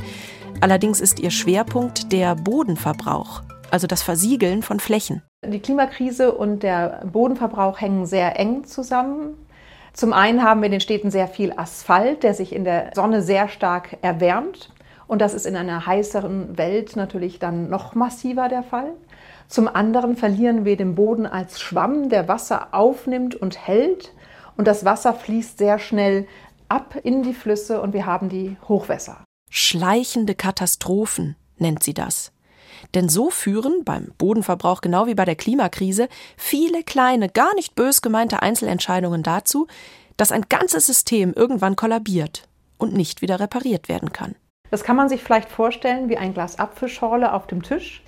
Allerdings 0.60 1.00
ist 1.00 1.20
ihr 1.20 1.30
Schwerpunkt 1.30 2.10
der 2.10 2.34
Bodenverbrauch, 2.34 3.42
also 3.70 3.86
das 3.86 4.02
Versiegeln 4.02 4.62
von 4.62 4.80
Flächen. 4.80 5.22
Die 5.46 5.60
Klimakrise 5.60 6.32
und 6.32 6.64
der 6.64 7.04
Bodenverbrauch 7.04 7.80
hängen 7.80 8.04
sehr 8.04 8.36
eng 8.36 8.64
zusammen. 8.64 9.36
Zum 9.92 10.12
einen 10.12 10.42
haben 10.42 10.60
wir 10.60 10.66
in 10.66 10.72
den 10.72 10.80
Städten 10.80 11.12
sehr 11.12 11.28
viel 11.28 11.52
Asphalt, 11.56 12.24
der 12.24 12.34
sich 12.34 12.52
in 12.52 12.64
der 12.64 12.90
Sonne 12.96 13.22
sehr 13.22 13.46
stark 13.48 13.98
erwärmt. 14.02 14.71
Und 15.12 15.18
das 15.18 15.34
ist 15.34 15.44
in 15.44 15.56
einer 15.56 15.84
heißeren 15.84 16.56
Welt 16.56 16.96
natürlich 16.96 17.38
dann 17.38 17.68
noch 17.68 17.94
massiver 17.94 18.48
der 18.48 18.62
Fall. 18.62 18.94
Zum 19.46 19.68
anderen 19.68 20.16
verlieren 20.16 20.64
wir 20.64 20.78
den 20.78 20.94
Boden 20.94 21.26
als 21.26 21.60
Schwamm, 21.60 22.08
der 22.08 22.28
Wasser 22.28 22.68
aufnimmt 22.72 23.34
und 23.34 23.58
hält. 23.58 24.14
Und 24.56 24.66
das 24.66 24.86
Wasser 24.86 25.12
fließt 25.12 25.58
sehr 25.58 25.78
schnell 25.78 26.26
ab 26.70 26.96
in 27.02 27.22
die 27.22 27.34
Flüsse 27.34 27.82
und 27.82 27.92
wir 27.92 28.06
haben 28.06 28.30
die 28.30 28.56
Hochwässer. 28.66 29.22
Schleichende 29.50 30.34
Katastrophen 30.34 31.36
nennt 31.58 31.82
sie 31.82 31.92
das. 31.92 32.32
Denn 32.94 33.10
so 33.10 33.28
führen 33.28 33.84
beim 33.84 34.12
Bodenverbrauch 34.16 34.80
genau 34.80 35.06
wie 35.06 35.14
bei 35.14 35.26
der 35.26 35.36
Klimakrise 35.36 36.08
viele 36.38 36.82
kleine, 36.84 37.28
gar 37.28 37.54
nicht 37.54 37.74
bös 37.74 38.00
gemeinte 38.00 38.40
Einzelentscheidungen 38.40 39.22
dazu, 39.22 39.66
dass 40.16 40.32
ein 40.32 40.46
ganzes 40.48 40.86
System 40.86 41.34
irgendwann 41.34 41.76
kollabiert 41.76 42.48
und 42.78 42.94
nicht 42.94 43.20
wieder 43.20 43.40
repariert 43.40 43.90
werden 43.90 44.14
kann. 44.14 44.36
Das 44.72 44.84
kann 44.84 44.96
man 44.96 45.10
sich 45.10 45.22
vielleicht 45.22 45.50
vorstellen 45.50 46.08
wie 46.08 46.16
ein 46.16 46.32
Glas 46.32 46.58
Apfelschorle 46.58 47.34
auf 47.34 47.46
dem 47.46 47.62
Tisch, 47.62 48.02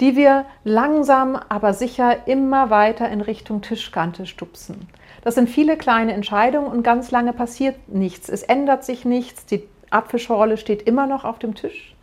die 0.00 0.16
wir 0.16 0.46
langsam 0.64 1.38
aber 1.50 1.74
sicher 1.74 2.26
immer 2.26 2.70
weiter 2.70 3.10
in 3.10 3.20
Richtung 3.20 3.60
Tischkante 3.60 4.24
stupsen. 4.24 4.88
Das 5.24 5.34
sind 5.34 5.50
viele 5.50 5.76
kleine 5.76 6.14
Entscheidungen 6.14 6.68
und 6.68 6.82
ganz 6.82 7.10
lange 7.10 7.34
passiert 7.34 7.76
nichts. 7.88 8.30
Es 8.30 8.42
ändert 8.42 8.82
sich 8.82 9.04
nichts. 9.04 9.44
Die 9.44 9.68
Apfelschorle 9.90 10.56
steht 10.56 10.80
immer 10.80 11.06
noch 11.06 11.26
auf 11.26 11.38
dem 11.38 11.54
Tisch. 11.54 11.94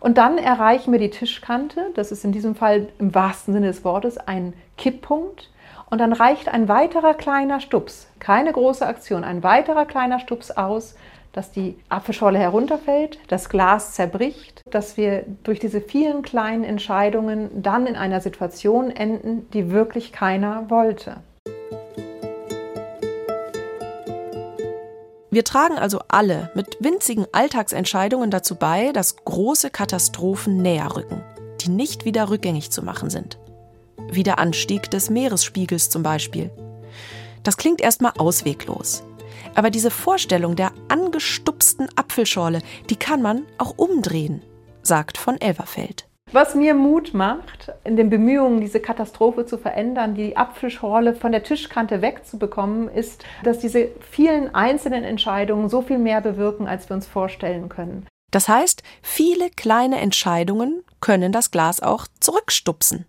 Und 0.00 0.16
dann 0.16 0.38
erreichen 0.38 0.90
wir 0.90 0.98
die 0.98 1.10
Tischkante. 1.10 1.90
Das 1.94 2.10
ist 2.10 2.24
in 2.24 2.32
diesem 2.32 2.54
Fall 2.54 2.88
im 2.98 3.14
wahrsten 3.14 3.52
Sinne 3.52 3.66
des 3.66 3.84
Wortes 3.84 4.16
ein 4.16 4.54
Kipppunkt. 4.78 5.50
Und 5.90 5.98
dann 5.98 6.14
reicht 6.14 6.48
ein 6.48 6.68
weiterer 6.68 7.12
kleiner 7.12 7.60
Stups, 7.60 8.08
keine 8.18 8.50
große 8.50 8.86
Aktion, 8.86 9.24
ein 9.24 9.42
weiterer 9.42 9.84
kleiner 9.84 10.20
Stups 10.20 10.50
aus, 10.50 10.94
dass 11.32 11.50
die 11.52 11.76
Apfelschorle 11.88 12.38
herunterfällt, 12.38 13.18
das 13.28 13.48
Glas 13.48 13.92
zerbricht, 13.92 14.62
dass 14.70 14.96
wir 14.96 15.24
durch 15.44 15.60
diese 15.60 15.80
vielen 15.80 16.22
kleinen 16.22 16.64
Entscheidungen 16.64 17.62
dann 17.62 17.86
in 17.86 17.96
einer 17.96 18.20
Situation 18.20 18.90
enden, 18.90 19.48
die 19.52 19.70
wirklich 19.70 20.12
keiner 20.12 20.68
wollte. 20.68 21.18
Wir 25.30 25.44
tragen 25.44 25.78
also 25.78 26.00
alle 26.08 26.50
mit 26.54 26.78
winzigen 26.80 27.26
Alltagsentscheidungen 27.32 28.30
dazu 28.30 28.56
bei, 28.56 28.92
dass 28.92 29.16
große 29.24 29.70
Katastrophen 29.70 30.62
näher 30.62 30.96
rücken, 30.96 31.22
die 31.60 31.68
nicht 31.68 32.06
wieder 32.06 32.30
rückgängig 32.30 32.70
zu 32.70 32.82
machen 32.82 33.10
sind. 33.10 33.38
Wie 34.10 34.22
der 34.22 34.38
Anstieg 34.38 34.90
des 34.90 35.10
Meeresspiegels 35.10 35.90
zum 35.90 36.02
Beispiel. 36.02 36.50
Das 37.42 37.58
klingt 37.58 37.82
erstmal 37.82 38.12
ausweglos. 38.16 39.04
Aber 39.58 39.70
diese 39.70 39.90
Vorstellung 39.90 40.54
der 40.54 40.70
angestupsten 40.86 41.88
Apfelschorle, 41.96 42.62
die 42.90 42.94
kann 42.94 43.20
man 43.20 43.44
auch 43.58 43.74
umdrehen, 43.76 44.40
sagt 44.82 45.18
von 45.18 45.40
Elverfeld. 45.40 46.06
Was 46.30 46.54
mir 46.54 46.74
Mut 46.74 47.12
macht, 47.12 47.72
in 47.82 47.96
den 47.96 48.08
Bemühungen, 48.08 48.60
diese 48.60 48.78
Katastrophe 48.78 49.46
zu 49.46 49.58
verändern, 49.58 50.14
die 50.14 50.36
Apfelschorle 50.36 51.12
von 51.12 51.32
der 51.32 51.42
Tischkante 51.42 52.02
wegzubekommen, 52.02 52.88
ist, 52.88 53.24
dass 53.42 53.58
diese 53.58 53.88
vielen 54.00 54.54
einzelnen 54.54 55.02
Entscheidungen 55.02 55.68
so 55.68 55.82
viel 55.82 55.98
mehr 55.98 56.20
bewirken, 56.20 56.68
als 56.68 56.88
wir 56.88 56.94
uns 56.94 57.08
vorstellen 57.08 57.68
können. 57.68 58.06
Das 58.30 58.46
heißt, 58.46 58.84
viele 59.02 59.50
kleine 59.50 59.98
Entscheidungen 59.98 60.84
können 61.00 61.32
das 61.32 61.50
Glas 61.50 61.80
auch 61.80 62.06
zurückstupsen. 62.20 63.06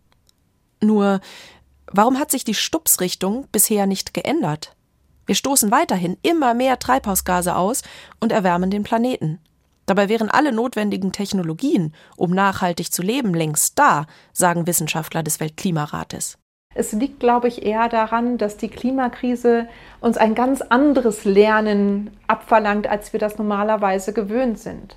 Nur, 0.82 1.20
warum 1.92 2.18
hat 2.18 2.32
sich 2.32 2.44
die 2.44 2.56
Stupsrichtung 2.56 3.48
bisher 3.52 3.86
nicht 3.86 4.16
geändert? 4.16 4.76
Wir 5.30 5.36
stoßen 5.36 5.70
weiterhin 5.70 6.18
immer 6.24 6.56
mehr 6.56 6.80
Treibhausgase 6.80 7.56
aus 7.56 7.84
und 8.20 8.32
erwärmen 8.32 8.72
den 8.72 8.82
Planeten. 8.82 9.38
Dabei 9.86 10.10
wären 10.10 10.32
alle 10.32 10.52
notwendigen 10.52 11.12
Technologien, 11.12 11.94
um 12.18 12.32
nachhaltig 12.32 12.92
zu 12.92 13.04
leben, 13.04 13.36
längst 13.36 13.78
da, 13.78 14.08
sagen 14.34 14.66
Wissenschaftler 14.66 15.22
des 15.22 15.40
Weltklimarates. 15.40 16.40
Es 16.74 16.94
liegt, 16.94 17.20
glaube 17.20 17.48
ich, 17.48 17.64
eher 17.64 17.90
daran, 17.90 18.40
dass 18.40 18.58
die 18.58 18.70
Klimakrise 18.70 19.68
uns 20.02 20.18
ein 20.18 20.34
ganz 20.34 20.62
anderes 20.62 21.26
Lernen 21.26 22.10
abverlangt, 22.26 22.88
als 22.88 23.14
wir 23.14 23.20
das 23.20 23.38
normalerweise 23.38 24.14
gewöhnt 24.14 24.58
sind. 24.58 24.96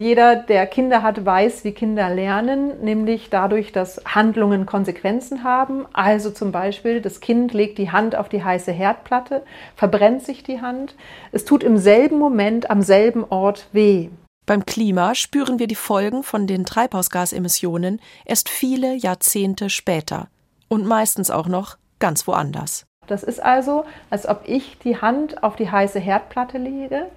Jeder, 0.00 0.34
der 0.34 0.66
Kinder 0.66 1.02
hat, 1.02 1.26
weiß, 1.26 1.62
wie 1.62 1.72
Kinder 1.72 2.08
lernen, 2.08 2.82
nämlich 2.82 3.28
dadurch, 3.28 3.70
dass 3.70 4.00
Handlungen 4.06 4.64
Konsequenzen 4.64 5.44
haben. 5.44 5.84
Also 5.92 6.30
zum 6.30 6.52
Beispiel, 6.52 7.02
das 7.02 7.20
Kind 7.20 7.52
legt 7.52 7.76
die 7.76 7.92
Hand 7.92 8.16
auf 8.16 8.30
die 8.30 8.42
heiße 8.42 8.72
Herdplatte, 8.72 9.42
verbrennt 9.76 10.24
sich 10.24 10.42
die 10.42 10.62
Hand. 10.62 10.94
Es 11.32 11.44
tut 11.44 11.62
im 11.62 11.76
selben 11.76 12.18
Moment 12.18 12.70
am 12.70 12.80
selben 12.80 13.24
Ort 13.24 13.68
weh. 13.72 14.08
Beim 14.46 14.64
Klima 14.64 15.14
spüren 15.14 15.58
wir 15.58 15.66
die 15.66 15.74
Folgen 15.74 16.22
von 16.22 16.46
den 16.46 16.64
Treibhausgasemissionen 16.64 18.00
erst 18.24 18.48
viele 18.48 18.94
Jahrzehnte 18.94 19.68
später 19.68 20.28
und 20.68 20.86
meistens 20.86 21.30
auch 21.30 21.46
noch 21.46 21.76
ganz 21.98 22.26
woanders. 22.26 22.86
Das 23.06 23.22
ist 23.22 23.42
also, 23.42 23.84
als 24.08 24.26
ob 24.26 24.44
ich 24.46 24.78
die 24.78 24.96
Hand 24.96 25.42
auf 25.42 25.56
die 25.56 25.70
heiße 25.70 25.98
Herdplatte 26.00 26.56
lege 26.56 27.10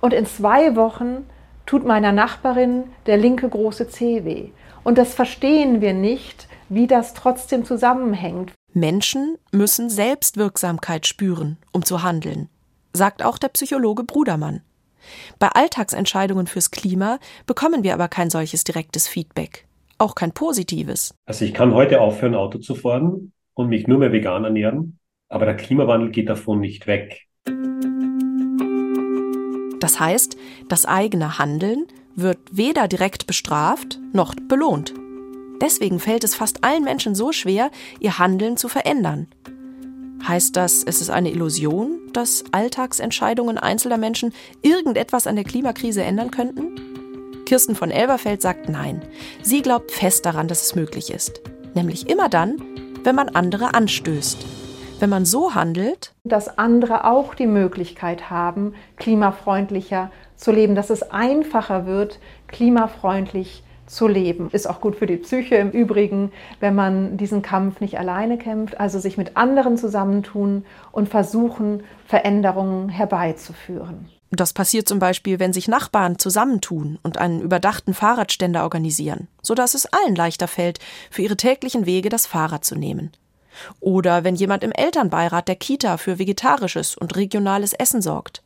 und 0.00 0.12
in 0.12 0.26
zwei 0.26 0.76
Wochen 0.76 1.26
tut 1.70 1.86
meiner 1.86 2.10
Nachbarin 2.10 2.82
der 3.06 3.16
linke 3.16 3.48
große 3.48 3.88
Zeh 3.88 4.24
weh. 4.24 4.48
Und 4.82 4.98
das 4.98 5.14
verstehen 5.14 5.80
wir 5.80 5.94
nicht, 5.94 6.48
wie 6.68 6.88
das 6.88 7.14
trotzdem 7.14 7.64
zusammenhängt. 7.64 8.50
Menschen 8.72 9.36
müssen 9.52 9.88
Selbstwirksamkeit 9.88 11.06
spüren, 11.06 11.58
um 11.70 11.84
zu 11.84 12.02
handeln, 12.02 12.48
sagt 12.92 13.24
auch 13.24 13.38
der 13.38 13.50
Psychologe 13.50 14.02
Brudermann. 14.02 14.62
Bei 15.38 15.46
Alltagsentscheidungen 15.46 16.48
fürs 16.48 16.72
Klima 16.72 17.20
bekommen 17.46 17.84
wir 17.84 17.94
aber 17.94 18.08
kein 18.08 18.30
solches 18.30 18.64
direktes 18.64 19.06
Feedback, 19.06 19.68
auch 19.98 20.16
kein 20.16 20.32
positives. 20.32 21.14
Also 21.26 21.44
ich 21.44 21.54
kann 21.54 21.72
heute 21.72 22.00
aufhören, 22.00 22.34
Auto 22.34 22.58
zu 22.58 22.74
fahren 22.74 23.30
und 23.54 23.68
mich 23.68 23.86
nur 23.86 23.98
mehr 23.98 24.10
vegan 24.10 24.42
ernähren, 24.42 24.98
aber 25.28 25.44
der 25.44 25.56
Klimawandel 25.56 26.10
geht 26.10 26.28
davon 26.28 26.58
nicht 26.58 26.88
weg. 26.88 27.28
Das 29.80 29.98
heißt, 29.98 30.36
das 30.68 30.86
eigene 30.86 31.38
Handeln 31.38 31.86
wird 32.14 32.38
weder 32.52 32.86
direkt 32.86 33.26
bestraft 33.26 33.98
noch 34.12 34.34
belohnt. 34.34 34.94
Deswegen 35.60 36.00
fällt 36.00 36.24
es 36.24 36.34
fast 36.34 36.64
allen 36.64 36.84
Menschen 36.84 37.14
so 37.14 37.32
schwer, 37.32 37.70
ihr 37.98 38.18
Handeln 38.18 38.56
zu 38.56 38.68
verändern. 38.68 39.26
Heißt 40.26 40.56
das, 40.56 40.82
es 40.84 41.00
ist 41.00 41.10
eine 41.10 41.30
Illusion, 41.30 41.98
dass 42.12 42.44
Alltagsentscheidungen 42.52 43.58
einzelner 43.58 43.96
Menschen 43.96 44.32
irgendetwas 44.62 45.26
an 45.26 45.36
der 45.36 45.44
Klimakrise 45.44 46.02
ändern 46.02 46.30
könnten? 46.30 46.74
Kirsten 47.46 47.74
von 47.74 47.90
Elberfeld 47.90 48.42
sagt 48.42 48.68
nein. 48.68 49.02
Sie 49.42 49.62
glaubt 49.62 49.90
fest 49.90 50.24
daran, 50.24 50.46
dass 50.46 50.62
es 50.62 50.74
möglich 50.74 51.10
ist. 51.10 51.40
Nämlich 51.74 52.08
immer 52.08 52.28
dann, 52.28 52.62
wenn 53.02 53.14
man 53.14 53.30
andere 53.30 53.74
anstößt. 53.74 54.44
Wenn 55.00 55.10
man 55.10 55.24
so 55.24 55.54
handelt, 55.54 56.12
dass 56.24 56.58
andere 56.58 57.04
auch 57.06 57.34
die 57.34 57.46
Möglichkeit 57.46 58.28
haben, 58.28 58.74
klimafreundlicher 58.96 60.10
zu 60.36 60.52
leben, 60.52 60.74
dass 60.74 60.90
es 60.90 61.10
einfacher 61.10 61.86
wird, 61.86 62.18
klimafreundlich 62.48 63.62
zu 63.86 64.06
leben. 64.06 64.50
Ist 64.52 64.68
auch 64.68 64.80
gut 64.80 64.96
für 64.96 65.06
die 65.06 65.16
Psyche 65.16 65.56
im 65.56 65.70
Übrigen, 65.70 66.32
wenn 66.60 66.74
man 66.74 67.16
diesen 67.16 67.40
Kampf 67.40 67.80
nicht 67.80 67.98
alleine 67.98 68.36
kämpft, 68.36 68.78
also 68.78 68.98
sich 68.98 69.16
mit 69.16 69.36
anderen 69.38 69.78
zusammentun 69.78 70.64
und 70.92 71.08
versuchen, 71.08 71.82
Veränderungen 72.06 72.90
herbeizuführen. 72.90 74.08
Das 74.30 74.52
passiert 74.52 74.86
zum 74.86 75.00
Beispiel, 75.00 75.40
wenn 75.40 75.52
sich 75.52 75.66
Nachbarn 75.66 76.18
zusammentun 76.18 76.98
und 77.02 77.18
einen 77.18 77.40
überdachten 77.40 77.94
Fahrradständer 77.94 78.62
organisieren, 78.62 79.28
sodass 79.42 79.74
es 79.74 79.86
allen 79.86 80.14
leichter 80.14 80.46
fällt, 80.46 80.78
für 81.10 81.22
ihre 81.22 81.36
täglichen 81.36 81.86
Wege 81.86 82.10
das 82.10 82.26
Fahrrad 82.26 82.64
zu 82.64 82.76
nehmen. 82.76 83.10
Oder 83.80 84.24
wenn 84.24 84.34
jemand 84.34 84.64
im 84.64 84.72
Elternbeirat 84.72 85.48
der 85.48 85.56
Kita 85.56 85.96
für 85.96 86.18
vegetarisches 86.18 86.96
und 86.96 87.16
regionales 87.16 87.72
Essen 87.72 88.02
sorgt. 88.02 88.42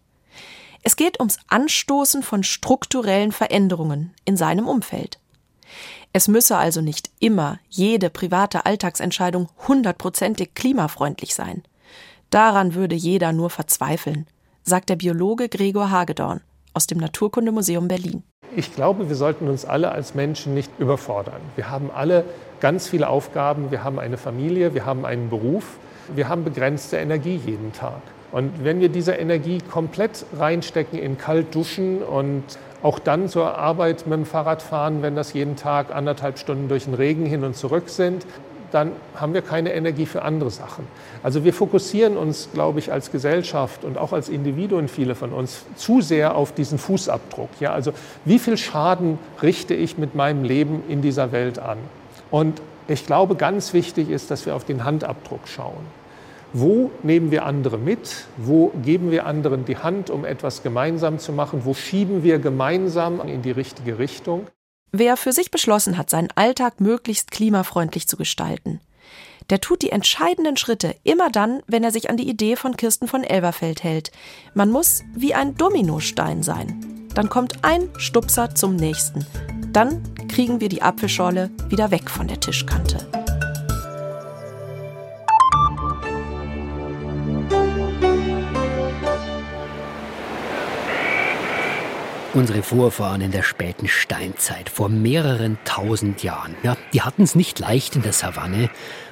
Es 0.83 0.96
geht 0.96 1.18
ums 1.18 1.38
Anstoßen 1.48 2.22
von 2.22 2.42
strukturellen 2.42 3.33
Veränderungen 3.33 4.12
in 4.24 4.37
seinem 4.37 4.68
Umfeld. 4.68 5.18
Es 6.12 6.29
müsse 6.29 6.57
also 6.57 6.81
nicht 6.81 7.11
immer 7.18 7.59
jede 7.68 8.11
private 8.11 8.66
Alltagsentscheidung 8.66 9.48
hundertprozentig 9.66 10.55
klimafreundlich 10.55 11.35
sein. 11.35 11.62
Daran 12.31 12.74
würde 12.74 12.94
jeder 12.94 13.33
nur 13.33 13.50
verzweifeln, 13.50 14.27
sagt 14.62 14.90
der 14.90 14.96
Biologe 14.96 15.48
Gregor 15.48 15.90
Hagedorn 15.90 16.42
aus 16.74 16.87
dem 16.87 16.98
Naturkundemuseum 16.98 17.88
Berlin. 17.88 18.22
Ich 18.57 18.75
glaube, 18.75 19.09
wir 19.09 19.17
sollten 19.17 19.49
uns 19.49 19.64
alle 19.64 19.90
als 19.90 20.14
Menschen 20.14 20.55
nicht 20.55 20.71
überfordern. 20.79 21.40
Wir 21.57 21.71
haben 21.71 21.90
alle 21.93 22.25
ganz 22.61 22.88
viele 22.88 23.09
Aufgaben. 23.09 23.73
Wir 23.73 23.83
haben 23.83 23.99
eine 23.99 24.17
Familie, 24.17 24.75
wir 24.75 24.87
haben 24.87 25.05
einen 25.05 25.29
Beruf, 25.29 25.77
wir 26.14 26.29
haben 26.29 26.45
begrenzte 26.45 26.99
Energie 26.99 27.40
jeden 27.45 27.73
Tag. 27.73 28.01
Und 28.31 28.64
wenn 28.64 28.81
wir 28.81 28.88
diese 28.88 29.12
Energie 29.12 29.59
komplett 29.59 30.25
reinstecken 30.37 30.99
in 30.99 31.19
kalt 31.19 31.55
duschen 31.55 32.03
und 32.03 32.45
auch 32.83 32.99
dann 32.99 33.29
zur 33.29 33.57
Arbeit 33.57 34.07
mit 34.07 34.19
dem 34.19 34.27
Fahrrad 34.27 34.62
fahren, 34.62 35.03
wenn 35.03 35.17
das 35.17 35.33
jeden 35.33 35.57
Tag 35.57 35.95
anderthalb 35.95 36.38
Stunden 36.38 36.69
durch 36.69 36.85
den 36.85 36.95
Regen 36.95 37.27
hin 37.27 37.43
und 37.45 37.57
zurück 37.57 37.88
sind, 37.88 38.27
dann 38.75 38.93
haben 39.15 39.35
wir 39.35 39.43
keine 39.43 39.73
Energie 39.73 40.05
für 40.05 40.23
andere 40.23 40.51
Sachen. 40.51 40.87
Also 41.23 41.45
wir 41.45 41.55
fokussieren 41.55 42.17
uns, 42.17 42.49
glaube 42.53 42.81
ich, 42.81 42.91
als 42.91 43.13
Gesellschaft 43.13 43.85
und 43.85 43.97
auch 43.97 44.13
als 44.13 44.29
Individuen, 44.29 44.89
viele 44.89 45.15
von 45.15 45.33
uns, 45.33 45.65
zu 45.77 46.01
sehr 46.01 46.35
auf 46.35 46.53
diesen 46.53 46.79
Fußabdruck. 46.79 47.51
Ja, 47.61 47.73
also 47.73 47.93
wie 48.25 48.41
viel 48.41 48.57
Schaden 48.57 49.19
richte 49.43 49.75
ich 49.75 49.97
mit 49.97 50.17
meinem 50.17 50.43
Leben 50.43 50.83
in 50.89 51.03
dieser 51.03 51.31
Welt 51.31 51.61
an? 51.61 51.79
Und 52.33 52.61
ich 52.89 53.07
glaube, 53.07 53.37
ganz 53.37 53.73
wichtig 53.73 54.11
ist, 54.11 54.31
dass 54.33 54.45
wir 54.45 54.57
auf 54.57 54.65
den 54.65 54.85
Handabdruck 54.85 55.47
schauen. 55.47 55.87
Wo 56.53 56.91
nehmen 57.03 57.31
wir 57.31 57.47
andere 57.47 57.79
mit? 57.79 58.27
Wo 58.37 58.73
geben 58.85 59.11
wir 59.11 59.27
anderen 59.27 59.65
die 59.65 59.77
Hand, 59.77 60.11
um 60.11 60.25
etwas 60.25 60.63
gemeinsam 60.63 61.19
zu 61.19 61.33
machen? 61.33 61.63
Wo 61.65 61.75
schieben 61.75 62.23
wir 62.25 62.41
gemeinsam 62.41 63.21
in 63.27 63.43
die 63.43 63.53
richtige 63.53 63.99
Richtung? 63.99 64.47
Wer 64.97 65.17
für 65.17 65.33
sich 65.33 65.51
beschlossen 65.51 65.99
hat, 65.99 66.09
seinen 66.09 66.29
Alltag 66.37 66.81
möglichst 66.81 67.33
klimafreundlich 67.33 68.07
zu 68.07 68.17
gestalten, 68.17 68.79
der 69.51 69.61
tut 69.61 69.83
die 69.83 69.91
entscheidenden 69.91 70.57
Schritte 70.57 70.95
immer 71.03 71.31
dann, 71.31 71.65
wenn 71.67 71.83
er 71.83 71.91
sich 71.91 72.11
an 72.11 72.17
die 72.17 72.29
Idee 72.29 72.55
von 72.55 72.77
Kirsten 72.77 73.09
von 73.09 73.25
Elberfeld 73.25 73.83
hält. 73.83 74.13
Man 74.55 74.71
muss 74.71 75.03
wie 75.13 75.35
ein 75.35 75.57
Dominostein 75.57 76.45
sein. 76.45 77.09
Dann 77.13 77.29
kommt 77.29 77.65
ein 77.65 77.89
Stupser 77.97 78.55
zum 78.55 78.77
nächsten. 78.77 79.27
Dann 79.73 80.01
kriegen 80.29 80.61
wir 80.61 80.69
die 80.69 80.83
Apfelschorle 80.83 81.51
wieder 81.69 81.91
weg 81.91 82.09
von 82.09 82.29
der 82.29 82.39
Tischkante. 82.39 83.24
Unsere 92.35 92.64
Vorfahren 92.64 93.20
in 93.20 93.31
der 93.31 93.44
späten 93.44 93.87
Steinzeit, 93.87 94.68
vor 94.68 94.88
mehreren 94.88 95.57
tausend 95.64 96.25
Jahren, 96.25 96.57
ja, 96.64 96.77
die 96.92 97.03
hatten 97.03 97.23
es 97.23 97.37
nicht 97.37 97.61
leicht 97.61 97.94
in 97.94 98.03
der 98.03 98.12
Savanne, 98.12 98.70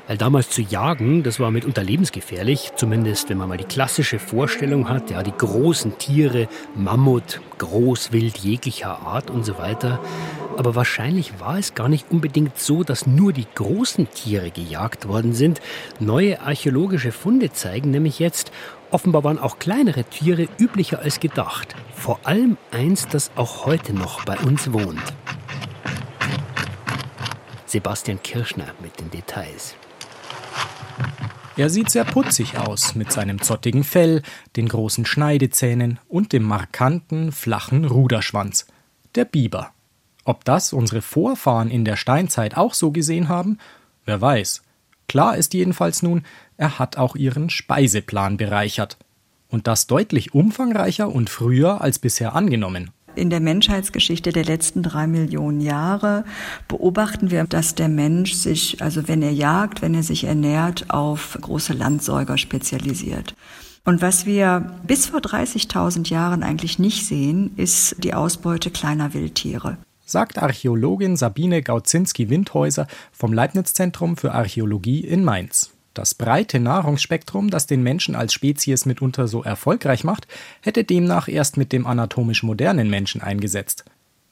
weil 0.08 0.16
damals 0.16 0.50
zu 0.50 0.60
jagen, 0.60 1.22
das 1.22 1.38
war 1.38 1.52
mitunter 1.52 1.84
lebensgefährlich, 1.84 2.72
zumindest 2.74 3.30
wenn 3.30 3.38
man 3.38 3.48
mal 3.48 3.58
die 3.58 3.64
klassische 3.64 4.18
Vorstellung 4.18 4.88
hat, 4.88 5.12
ja, 5.12 5.22
die 5.22 5.30
großen 5.30 5.98
Tiere, 5.98 6.48
Mammut, 6.74 7.40
Großwild 7.58 8.38
jeglicher 8.38 8.98
Art 9.06 9.30
und 9.30 9.44
so 9.44 9.56
weiter. 9.56 10.00
Aber 10.56 10.74
wahrscheinlich 10.74 11.38
war 11.38 11.58
es 11.58 11.74
gar 11.74 11.88
nicht 11.88 12.10
unbedingt 12.10 12.58
so, 12.58 12.82
dass 12.82 13.06
nur 13.06 13.32
die 13.32 13.46
großen 13.54 14.10
Tiere 14.10 14.50
gejagt 14.50 15.06
worden 15.06 15.32
sind. 15.32 15.60
Neue 16.00 16.40
archäologische 16.40 17.12
Funde 17.12 17.52
zeigen 17.52 17.92
nämlich 17.92 18.18
jetzt, 18.18 18.50
Offenbar 18.92 19.24
waren 19.24 19.38
auch 19.38 19.58
kleinere 19.58 20.04
Tiere 20.04 20.46
üblicher 20.58 20.98
als 20.98 21.18
gedacht. 21.18 21.74
Vor 21.94 22.20
allem 22.24 22.58
eins, 22.70 23.08
das 23.08 23.30
auch 23.36 23.64
heute 23.64 23.94
noch 23.94 24.24
bei 24.26 24.38
uns 24.38 24.70
wohnt. 24.70 25.02
Sebastian 27.64 28.22
Kirschner 28.22 28.66
mit 28.82 29.00
den 29.00 29.10
Details. 29.10 29.74
Er 31.56 31.70
sieht 31.70 31.88
sehr 31.88 32.04
putzig 32.04 32.58
aus 32.58 32.94
mit 32.94 33.10
seinem 33.10 33.40
zottigen 33.40 33.82
Fell, 33.82 34.22
den 34.56 34.68
großen 34.68 35.06
Schneidezähnen 35.06 35.98
und 36.06 36.34
dem 36.34 36.42
markanten, 36.42 37.32
flachen 37.32 37.86
Ruderschwanz. 37.86 38.66
Der 39.14 39.24
Biber. 39.24 39.72
Ob 40.24 40.44
das 40.44 40.74
unsere 40.74 41.00
Vorfahren 41.00 41.70
in 41.70 41.86
der 41.86 41.96
Steinzeit 41.96 42.58
auch 42.58 42.74
so 42.74 42.90
gesehen 42.90 43.30
haben? 43.30 43.56
Wer 44.04 44.20
weiß. 44.20 44.62
Klar 45.08 45.36
ist 45.36 45.54
jedenfalls 45.54 46.02
nun, 46.02 46.22
er 46.56 46.78
hat 46.78 46.96
auch 46.96 47.16
ihren 47.16 47.50
Speiseplan 47.50 48.36
bereichert. 48.36 48.96
Und 49.48 49.66
das 49.66 49.86
deutlich 49.86 50.34
umfangreicher 50.34 51.08
und 51.08 51.28
früher 51.28 51.80
als 51.80 51.98
bisher 51.98 52.34
angenommen. 52.34 52.90
In 53.14 53.28
der 53.28 53.40
Menschheitsgeschichte 53.40 54.32
der 54.32 54.44
letzten 54.44 54.82
drei 54.82 55.06
Millionen 55.06 55.60
Jahre 55.60 56.24
beobachten 56.66 57.30
wir, 57.30 57.44
dass 57.44 57.74
der 57.74 57.90
Mensch 57.90 58.32
sich, 58.32 58.80
also 58.80 59.06
wenn 59.06 59.20
er 59.20 59.32
jagt, 59.32 59.82
wenn 59.82 59.94
er 59.94 60.02
sich 60.02 60.24
ernährt, 60.24 60.88
auf 60.88 61.36
große 61.38 61.74
Landsäuger 61.74 62.38
spezialisiert. 62.38 63.34
Und 63.84 64.00
was 64.00 64.24
wir 64.24 64.78
bis 64.86 65.06
vor 65.06 65.20
30.000 65.20 66.08
Jahren 66.08 66.42
eigentlich 66.42 66.78
nicht 66.78 67.04
sehen, 67.04 67.52
ist 67.56 67.96
die 68.02 68.14
Ausbeute 68.14 68.70
kleiner 68.70 69.12
Wildtiere 69.12 69.76
sagt 70.12 70.40
Archäologin 70.40 71.16
Sabine 71.16 71.62
Gaudzinski-Windhäuser 71.62 72.86
vom 73.10 73.32
Leibniz-Zentrum 73.32 74.16
für 74.16 74.32
Archäologie 74.32 75.00
in 75.00 75.24
Mainz. 75.24 75.72
Das 75.94 76.14
breite 76.14 76.60
Nahrungsspektrum, 76.60 77.50
das 77.50 77.66
den 77.66 77.82
Menschen 77.82 78.14
als 78.14 78.32
Spezies 78.32 78.86
mitunter 78.86 79.28
so 79.28 79.42
erfolgreich 79.42 80.04
macht, 80.04 80.26
hätte 80.60 80.84
demnach 80.84 81.28
erst 81.28 81.56
mit 81.56 81.72
dem 81.72 81.86
anatomisch 81.86 82.42
modernen 82.42 82.88
Menschen 82.88 83.20
eingesetzt. 83.20 83.84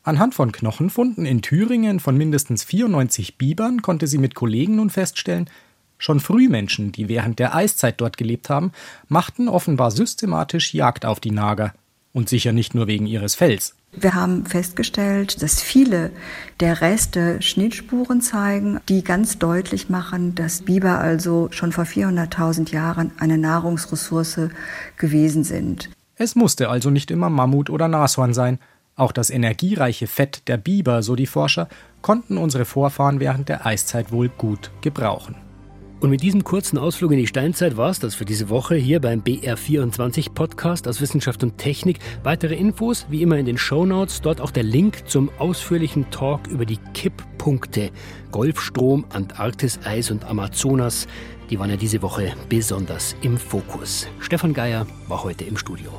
Anhand 0.03 0.35
von 0.35 0.53
Knochenfunden 0.53 1.27
in 1.27 1.43
Thüringen 1.43 2.01
von 2.01 2.17
mindestens 2.17 2.65
94 2.65 3.37
Bibern 3.37 3.83
konnte 3.83 4.07
sie 4.07 4.17
mit 4.17 4.35
Kollegen 4.35 4.77
nun 4.77 4.89
feststellen, 4.89 5.51
schon 5.99 6.21
Frühmenschen, 6.21 6.93
die 6.93 7.09
während 7.09 7.39
der 7.39 7.55
Eiszeit 7.55 8.01
dort 8.01 8.17
gelebt 8.17 8.49
haben, 8.49 8.73
machten 9.09 9.49
offenbar 9.49 9.91
systematisch 9.91 10.73
Jagd 10.73 11.05
auf 11.05 11.21
die 11.21 11.31
Nager. 11.31 11.75
Und 12.13 12.29
sicher 12.29 12.53
nicht 12.53 12.75
nur 12.75 12.87
wegen 12.89 13.07
ihres 13.07 13.35
Fells. 13.37 13.77
Wir 13.93 14.15
haben 14.15 14.47
festgestellt, 14.47 15.43
dass 15.43 15.61
viele 15.61 16.11
der 16.61 16.81
Reste 16.81 17.41
Schnittspuren 17.43 18.21
zeigen, 18.21 18.81
die 18.89 19.03
ganz 19.03 19.39
deutlich 19.39 19.89
machen, 19.89 20.35
dass 20.35 20.63
Biber 20.63 20.99
also 20.99 21.49
schon 21.51 21.73
vor 21.73 21.85
400.000 21.85 22.73
Jahren 22.73 23.13
eine 23.19 23.39
Nahrungsressource 23.39 24.51
gewesen 24.97 25.45
sind. 25.45 25.91
Es 26.17 26.35
musste 26.35 26.69
also 26.69 26.91
nicht 26.91 27.11
immer 27.11 27.31
Mammut 27.31 27.71
oder 27.71 27.89
Nashorn 27.89 28.35
sein. 28.35 28.59
Auch 28.95 29.13
das 29.13 29.31
energiereiche 29.31 30.07
Fett 30.07 30.47
der 30.49 30.57
Biber, 30.57 31.03
so 31.03 31.17
die 31.17 31.27
Forscher, 31.27 31.69
konnten 32.03 32.37
unsere 32.37 32.65
Vorfahren 32.65 33.19
während 33.19 33.49
der 33.49 33.67
Eiszeit 33.67 34.13
wohl 34.13 34.29
gut 34.29 34.71
gebrauchen. 34.83 35.37
Und 36.01 36.09
mit 36.09 36.23
diesem 36.23 36.45
kurzen 36.45 36.79
Ausflug 36.79 37.13
in 37.13 37.19
die 37.19 37.27
Steinzeit 37.27 37.77
war 37.77 37.91
es 37.91 38.01
das 38.01 38.15
für 38.15 38.25
diese 38.25 38.49
Woche 38.49 38.75
hier 38.75 39.01
beim 39.01 39.21
BR24 39.21 40.33
Podcast 40.33 40.89
aus 40.89 41.03
Wissenschaft 41.03 41.43
und 41.43 41.59
Technik. 41.59 41.99
Weitere 42.23 42.55
Infos 42.55 43.05
wie 43.11 43.21
immer 43.21 43.37
in 43.37 43.45
den 43.45 43.59
Show 43.59 43.85
Notes. 43.85 44.23
Dort 44.23 44.41
auch 44.41 44.51
der 44.51 44.63
Link 44.63 45.07
zum 45.09 45.31
ausführlichen 45.39 46.11
Talk 46.11 46.47
über 46.47 46.65
die 46.65 46.79
Kipppunkte 46.95 47.91
Golfstrom, 48.31 49.05
Antarktis, 49.11 49.79
Eis 49.85 50.11
und 50.11 50.25
Amazonas. 50.25 51.07
Die 51.51 51.59
waren 51.59 51.69
ja 51.69 51.77
diese 51.77 52.01
Woche 52.01 52.33
besonders 52.49 53.15
im 53.21 53.37
Fokus. 53.37 54.09
Stefan 54.21 54.55
Geier 54.55 54.87
war 55.07 55.23
heute 55.23 55.45
im 55.45 55.59
Studio. 55.59 55.93